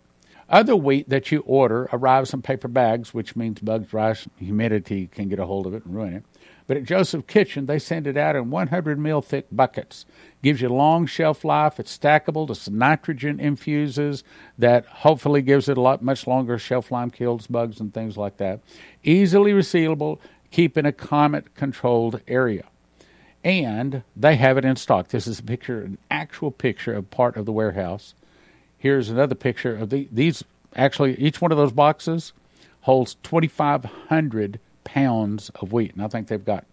Other 0.49 0.75
wheat 0.75 1.09
that 1.09 1.31
you 1.31 1.39
order 1.45 1.89
arrives 1.91 2.33
in 2.33 2.41
paper 2.41 2.67
bags, 2.67 3.13
which 3.13 3.35
means 3.35 3.59
bugs, 3.59 3.93
rice, 3.93 4.27
humidity 4.37 5.07
can 5.07 5.27
get 5.27 5.39
a 5.39 5.45
hold 5.45 5.65
of 5.65 5.73
it 5.73 5.85
and 5.85 5.95
ruin 5.95 6.13
it. 6.13 6.23
But 6.67 6.77
at 6.77 6.83
Joseph 6.83 7.27
Kitchen, 7.27 7.67
they 7.67 7.77
send 7.77 8.07
it 8.07 8.17
out 8.17 8.35
in 8.35 8.49
100 8.49 8.97
mil 8.97 9.21
thick 9.21 9.47
buckets. 9.51 10.05
Gives 10.41 10.61
you 10.61 10.69
long 10.69 11.05
shelf 11.05 11.43
life. 11.43 11.79
It's 11.79 11.95
stackable. 11.95 12.49
It's 12.49 12.69
nitrogen 12.69 13.39
infuses 13.39 14.23
that 14.57 14.85
hopefully 14.85 15.41
gives 15.41 15.69
it 15.69 15.77
a 15.77 15.81
lot 15.81 16.01
much 16.01 16.25
longer 16.25 16.57
shelf 16.57 16.91
life, 16.91 17.11
kills 17.11 17.47
bugs 17.47 17.79
and 17.79 17.93
things 17.93 18.17
like 18.17 18.37
that. 18.37 18.61
Easily 19.03 19.51
resealable. 19.51 20.19
Keep 20.51 20.77
in 20.77 20.85
a 20.85 20.91
climate 20.91 21.53
controlled 21.55 22.21
area. 22.27 22.63
And 23.43 24.01
they 24.15 24.35
have 24.37 24.57
it 24.57 24.65
in 24.65 24.75
stock. 24.75 25.09
This 25.09 25.27
is 25.27 25.39
a 25.39 25.43
picture, 25.43 25.81
an 25.81 25.99
actual 26.09 26.49
picture 26.49 26.93
of 26.95 27.11
part 27.11 27.37
of 27.37 27.45
the 27.45 27.51
warehouse. 27.51 28.15
Here's 28.77 29.09
another 29.09 29.35
picture 29.35 29.75
of 29.75 29.91
the, 29.91 30.07
these. 30.11 30.43
Actually, 30.75 31.15
each 31.19 31.41
one 31.41 31.51
of 31.51 31.57
those 31.57 31.71
boxes 31.71 32.33
holds 32.81 33.15
2,500 33.23 34.59
pounds 34.85 35.49
of 35.55 35.73
wheat. 35.73 35.93
And 35.93 36.01
I 36.01 36.07
think 36.07 36.27
they've 36.27 36.43
got 36.43 36.65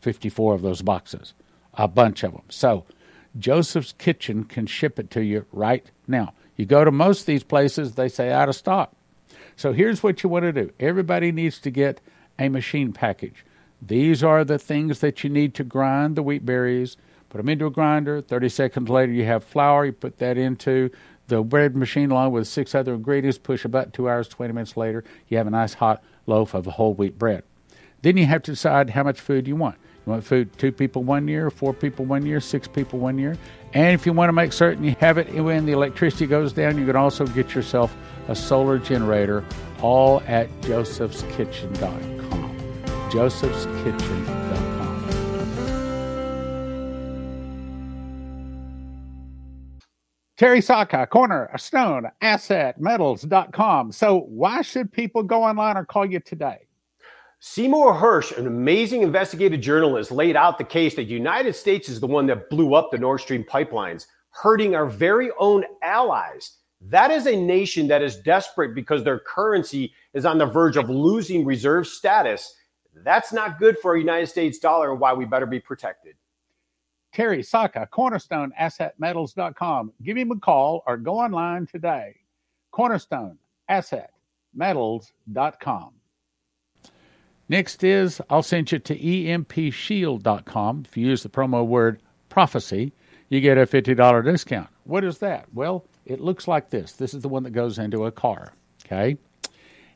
54 0.00 0.54
of 0.54 0.62
those 0.62 0.82
boxes, 0.82 1.34
a 1.74 1.86
bunch 1.86 2.24
of 2.24 2.32
them. 2.32 2.42
So 2.48 2.84
Joseph's 3.38 3.92
Kitchen 3.92 4.42
can 4.42 4.66
ship 4.66 4.98
it 4.98 5.10
to 5.12 5.22
you 5.22 5.46
right 5.52 5.88
now. 6.08 6.34
You 6.56 6.66
go 6.66 6.84
to 6.84 6.90
most 6.90 7.20
of 7.20 7.26
these 7.26 7.44
places, 7.44 7.94
they 7.94 8.08
say 8.08 8.32
out 8.32 8.48
of 8.48 8.56
stock. 8.56 8.92
So 9.54 9.72
here's 9.72 10.02
what 10.02 10.24
you 10.24 10.28
want 10.28 10.42
to 10.44 10.52
do 10.52 10.72
everybody 10.80 11.30
needs 11.30 11.60
to 11.60 11.70
get 11.70 12.00
a 12.38 12.48
machine 12.48 12.92
package. 12.92 13.44
These 13.80 14.24
are 14.24 14.44
the 14.44 14.58
things 14.58 14.98
that 15.00 15.22
you 15.22 15.30
need 15.30 15.54
to 15.54 15.62
grind 15.62 16.16
the 16.16 16.22
wheat 16.22 16.44
berries, 16.44 16.96
Put 17.28 17.38
them 17.38 17.48
into 17.48 17.66
a 17.66 17.70
grinder. 17.70 18.20
30 18.22 18.48
seconds 18.48 18.88
later, 18.88 19.12
you 19.12 19.24
have 19.24 19.44
flour. 19.44 19.84
You 19.84 19.92
put 19.92 20.18
that 20.18 20.38
into 20.38 20.90
the 21.26 21.42
bread 21.42 21.76
machine 21.76 22.10
along 22.10 22.32
with 22.32 22.48
six 22.48 22.74
other 22.74 22.94
ingredients. 22.94 23.38
Push 23.38 23.64
about 23.64 23.92
two 23.92 24.08
hours, 24.08 24.28
20 24.28 24.52
minutes 24.54 24.76
later, 24.76 25.04
you 25.28 25.36
have 25.36 25.46
a 25.46 25.50
nice 25.50 25.74
hot 25.74 26.02
loaf 26.26 26.54
of 26.54 26.64
whole 26.66 26.94
wheat 26.94 27.18
bread. 27.18 27.42
Then 28.02 28.16
you 28.16 28.26
have 28.26 28.42
to 28.44 28.52
decide 28.52 28.90
how 28.90 29.02
much 29.02 29.20
food 29.20 29.48
you 29.48 29.56
want. 29.56 29.76
You 30.06 30.12
want 30.12 30.24
food 30.24 30.56
two 30.58 30.72
people 30.72 31.02
one 31.02 31.28
year, 31.28 31.50
four 31.50 31.74
people 31.74 32.04
one 32.04 32.24
year, 32.24 32.40
six 32.40 32.68
people 32.68 32.98
one 32.98 33.18
year. 33.18 33.36
And 33.74 33.92
if 33.94 34.06
you 34.06 34.12
want 34.12 34.28
to 34.28 34.32
make 34.32 34.52
certain 34.52 34.84
you 34.84 34.96
have 35.00 35.18
it 35.18 35.30
when 35.42 35.66
the 35.66 35.72
electricity 35.72 36.26
goes 36.26 36.52
down, 36.52 36.78
you 36.78 36.86
can 36.86 36.96
also 36.96 37.26
get 37.26 37.54
yourself 37.54 37.94
a 38.28 38.34
solar 38.34 38.78
generator 38.78 39.44
all 39.82 40.22
at 40.26 40.48
josephskitchen.com. 40.62 42.56
josephskitchen.com. 43.10 44.48
Terry 50.38 50.60
Saka, 50.60 51.04
corner, 51.08 51.50
stone, 51.56 52.08
asset, 52.20 52.80
metals.com. 52.80 53.90
So, 53.90 54.20
why 54.20 54.62
should 54.62 54.92
people 54.92 55.24
go 55.24 55.42
online 55.42 55.76
or 55.76 55.84
call 55.84 56.06
you 56.06 56.20
today? 56.20 56.67
Seymour 57.40 57.94
Hersh, 57.94 58.36
an 58.36 58.48
amazing 58.48 59.02
investigative 59.02 59.60
journalist, 59.60 60.10
laid 60.10 60.34
out 60.34 60.58
the 60.58 60.64
case 60.64 60.96
that 60.96 61.06
the 61.06 61.14
United 61.14 61.54
States 61.54 61.88
is 61.88 62.00
the 62.00 62.06
one 62.06 62.26
that 62.26 62.50
blew 62.50 62.74
up 62.74 62.90
the 62.90 62.98
Nord 62.98 63.20
Stream 63.20 63.44
pipelines, 63.44 64.06
hurting 64.30 64.74
our 64.74 64.86
very 64.86 65.30
own 65.38 65.64
allies. 65.82 66.56
That 66.80 67.12
is 67.12 67.26
a 67.26 67.36
nation 67.36 67.86
that 67.88 68.02
is 68.02 68.16
desperate 68.16 68.74
because 68.74 69.04
their 69.04 69.20
currency 69.20 69.92
is 70.14 70.24
on 70.24 70.38
the 70.38 70.46
verge 70.46 70.76
of 70.76 70.90
losing 70.90 71.44
reserve 71.44 71.86
status. 71.86 72.54
That's 73.04 73.32
not 73.32 73.60
good 73.60 73.78
for 73.78 73.94
a 73.94 74.00
United 74.00 74.26
States 74.26 74.58
dollar 74.58 74.90
and 74.90 75.00
why 75.00 75.12
we 75.12 75.24
better 75.24 75.46
be 75.46 75.60
protected. 75.60 76.16
Terry 77.12 77.42
Saka, 77.42 77.88
Cornerstone 77.90 78.52
Asset 78.58 78.94
Metals.com. 78.98 79.92
Give 80.02 80.16
him 80.16 80.32
a 80.32 80.38
call 80.38 80.82
or 80.86 80.96
go 80.96 81.18
online 81.18 81.66
today. 81.66 82.16
Cornerstone 82.72 83.38
Asset 83.68 84.12
Metals.com. 84.54 85.97
Next 87.48 87.82
is 87.82 88.20
I'll 88.28 88.42
send 88.42 88.72
you 88.72 88.78
to 88.78 88.94
empshield.com. 88.94 90.84
If 90.88 90.96
you 90.96 91.06
use 91.06 91.22
the 91.22 91.28
promo 91.28 91.66
word 91.66 92.00
prophecy, 92.28 92.92
you 93.28 93.40
get 93.40 93.58
a 93.58 93.66
$50 93.66 94.24
discount. 94.24 94.68
What 94.84 95.04
is 95.04 95.18
that? 95.18 95.46
Well, 95.52 95.84
it 96.04 96.20
looks 96.20 96.48
like 96.48 96.70
this. 96.70 96.92
This 96.92 97.14
is 97.14 97.22
the 97.22 97.28
one 97.28 97.42
that 97.44 97.50
goes 97.50 97.78
into 97.78 98.04
a 98.04 98.12
car. 98.12 98.52
Okay. 98.84 99.16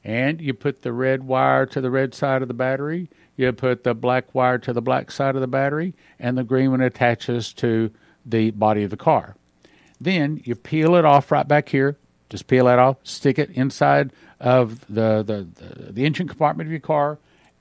And 0.05 0.41
you 0.41 0.55
put 0.55 0.83
the 0.83 0.93
red 0.93 1.23
wire 1.25 1.67
to 1.67 1.81
the 1.81 1.91
red 1.91 2.15
side 2.15 2.43
of 2.43 2.49
the 2.49 2.55
battery, 2.55 3.09
you 3.37 3.53
put 3.53 3.85
the 3.85 3.95
black 3.95 4.35
wire 4.35 4.59
to 4.59 4.73
the 4.73 4.83
black 4.83 5.11
side 5.11 5.37
of 5.37 5.41
the 5.41 5.47
battery, 5.47 5.95
and 6.19 6.37
the 6.37 6.45
green 6.45 6.71
one 6.71 6.81
attaches 6.81 7.53
to 7.55 7.91
the 8.27 8.51
body 8.51 8.83
of 8.83 8.91
the 8.91 8.97
car. 8.97 9.37
Then 10.01 10.41
you 10.45 10.57
peel 10.57 10.97
it 10.97 11.05
off 11.05 11.31
right 11.31 11.47
back 11.47 11.69
here. 11.69 11.97
Just 12.29 12.47
peel 12.47 12.65
that 12.65 12.79
off, 12.79 12.97
stick 13.05 13.39
it 13.39 13.51
inside 13.51 14.13
of 14.41 14.81
the, 14.89 15.23
the, 15.23 15.47
the, 15.55 15.93
the 15.93 16.05
engine 16.05 16.27
compartment 16.27 16.67
of 16.67 16.71
your 16.73 16.81
car, 16.81 17.19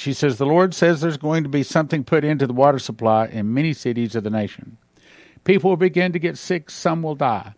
she 0.00 0.12
says, 0.12 0.38
The 0.38 0.46
Lord 0.46 0.74
says 0.74 1.00
there's 1.00 1.16
going 1.16 1.42
to 1.42 1.48
be 1.48 1.62
something 1.62 2.04
put 2.04 2.24
into 2.24 2.46
the 2.46 2.52
water 2.52 2.78
supply 2.78 3.26
in 3.26 3.54
many 3.54 3.72
cities 3.72 4.14
of 4.14 4.24
the 4.24 4.30
nation. 4.30 4.78
People 5.44 5.70
will 5.70 5.76
begin 5.76 6.12
to 6.12 6.18
get 6.18 6.38
sick, 6.38 6.70
some 6.70 7.02
will 7.02 7.14
die. 7.14 7.54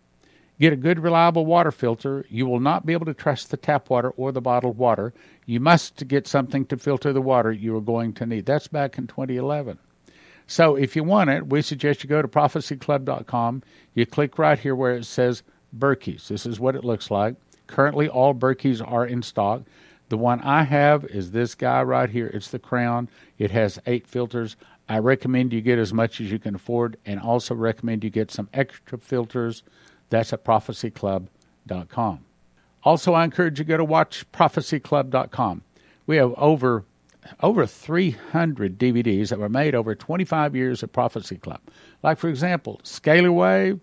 Get 0.59 0.73
a 0.73 0.77
good, 0.77 0.99
reliable 0.99 1.45
water 1.45 1.71
filter. 1.71 2.25
You 2.29 2.45
will 2.45 2.59
not 2.59 2.85
be 2.85 2.93
able 2.93 3.07
to 3.07 3.13
trust 3.13 3.49
the 3.49 3.57
tap 3.57 3.89
water 3.89 4.11
or 4.11 4.31
the 4.31 4.41
bottled 4.41 4.77
water. 4.77 5.13
You 5.45 5.59
must 5.59 6.07
get 6.07 6.27
something 6.27 6.65
to 6.67 6.77
filter 6.77 7.11
the 7.11 7.21
water 7.21 7.51
you 7.51 7.75
are 7.75 7.81
going 7.81 8.13
to 8.13 8.25
need. 8.25 8.45
That's 8.45 8.67
back 8.67 8.97
in 8.97 9.07
2011. 9.07 9.79
So 10.47 10.75
if 10.75 10.95
you 10.95 11.03
want 11.03 11.29
it, 11.31 11.47
we 11.47 11.61
suggest 11.61 12.03
you 12.03 12.09
go 12.09 12.21
to 12.21 12.27
prophecyclub.com. 12.27 13.63
You 13.93 14.05
click 14.05 14.37
right 14.37 14.59
here 14.59 14.75
where 14.75 14.95
it 14.95 15.05
says 15.05 15.43
Berkey's. 15.77 16.27
This 16.27 16.45
is 16.45 16.59
what 16.59 16.75
it 16.75 16.85
looks 16.85 17.09
like. 17.09 17.35
Currently, 17.67 18.07
all 18.09 18.33
Berkey's 18.33 18.81
are 18.81 19.05
in 19.05 19.21
stock. 19.23 19.63
The 20.09 20.17
one 20.17 20.41
I 20.41 20.63
have 20.63 21.05
is 21.05 21.31
this 21.31 21.55
guy 21.55 21.81
right 21.81 22.09
here. 22.09 22.27
It's 22.27 22.49
the 22.49 22.59
Crown. 22.59 23.09
It 23.37 23.51
has 23.51 23.79
eight 23.85 24.07
filters. 24.07 24.55
I 24.89 24.99
recommend 24.99 25.53
you 25.53 25.61
get 25.61 25.79
as 25.79 25.93
much 25.93 26.19
as 26.19 26.31
you 26.31 26.39
can 26.39 26.55
afford 26.55 26.97
and 27.05 27.19
also 27.19 27.55
recommend 27.55 28.03
you 28.03 28.09
get 28.09 28.31
some 28.31 28.49
extra 28.53 28.97
filters. 28.97 29.63
That's 30.09 30.33
at 30.33 30.43
prophecyclub.com. 30.43 32.25
Also, 32.83 33.13
I 33.13 33.23
encourage 33.23 33.59
you 33.59 33.65
to 33.65 33.69
go 33.69 33.77
to 33.77 33.85
watchprophecyclub.com. 33.85 35.63
We 36.05 36.17
have 36.17 36.33
over 36.33 36.83
over 37.41 37.65
300 37.65 38.77
DVDs 38.77 39.29
that 39.29 39.39
were 39.39 39.47
made 39.47 39.73
over 39.73 39.95
25 39.95 40.55
years 40.57 40.83
at 40.83 40.91
Prophecy 40.91 41.37
Club. 41.37 41.61
Like, 42.03 42.17
for 42.17 42.27
example, 42.27 42.81
Scalar 42.83 43.33
Wave, 43.33 43.79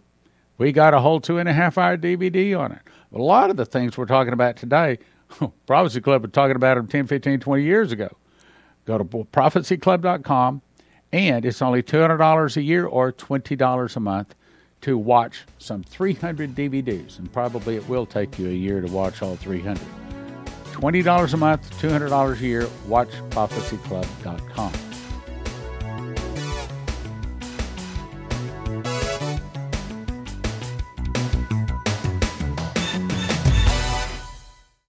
we 0.59 0.73
got 0.73 0.93
a 0.93 1.01
whole 1.01 1.21
two 1.21 1.39
and 1.39 1.49
a 1.49 1.53
half 1.55 1.79
hour 1.79 1.97
DVD 1.97 2.59
on 2.59 2.73
it. 2.73 2.81
A 3.15 3.19
lot 3.19 3.49
of 3.49 3.57
the 3.57 3.65
things 3.65 3.97
we're 3.97 4.05
talking 4.05 4.35
about 4.35 4.57
today 4.57 4.99
Prophecy 5.67 6.01
Club 6.01 6.23
was 6.23 6.33
talking 6.33 6.57
about 6.57 6.77
them 6.77 6.87
10, 6.87 7.07
15, 7.07 7.41
20 7.41 7.63
years 7.63 7.93
ago. 7.93 8.17
Go 8.85 8.99
to 8.99 9.05
prophecyclub.com, 9.05 10.63
and 11.13 11.45
it's 11.45 11.63
only 11.63 11.83
$200 11.83 12.57
a 12.57 12.63
year 12.63 12.87
or 12.87 13.13
$20 13.13 13.97
a 13.97 14.01
month 14.01 14.35
to 14.81 14.97
watch 14.97 15.45
some 15.59 15.83
300 15.83 16.55
DVDs, 16.55 17.19
and 17.19 17.31
probably 17.33 17.77
it 17.77 17.89
will 17.89 18.07
take 18.07 18.39
you 18.39 18.49
a 18.49 18.53
year 18.53 18.81
to 18.81 18.91
watch 18.91 19.23
all 19.23 19.37
300. 19.37 19.81
$20 20.73 21.35
a 21.35 21.37
month, 21.37 21.83
$200 21.83 22.41
a 22.41 22.47
year, 22.47 22.63
watchprophecyclub.com. 22.89 24.90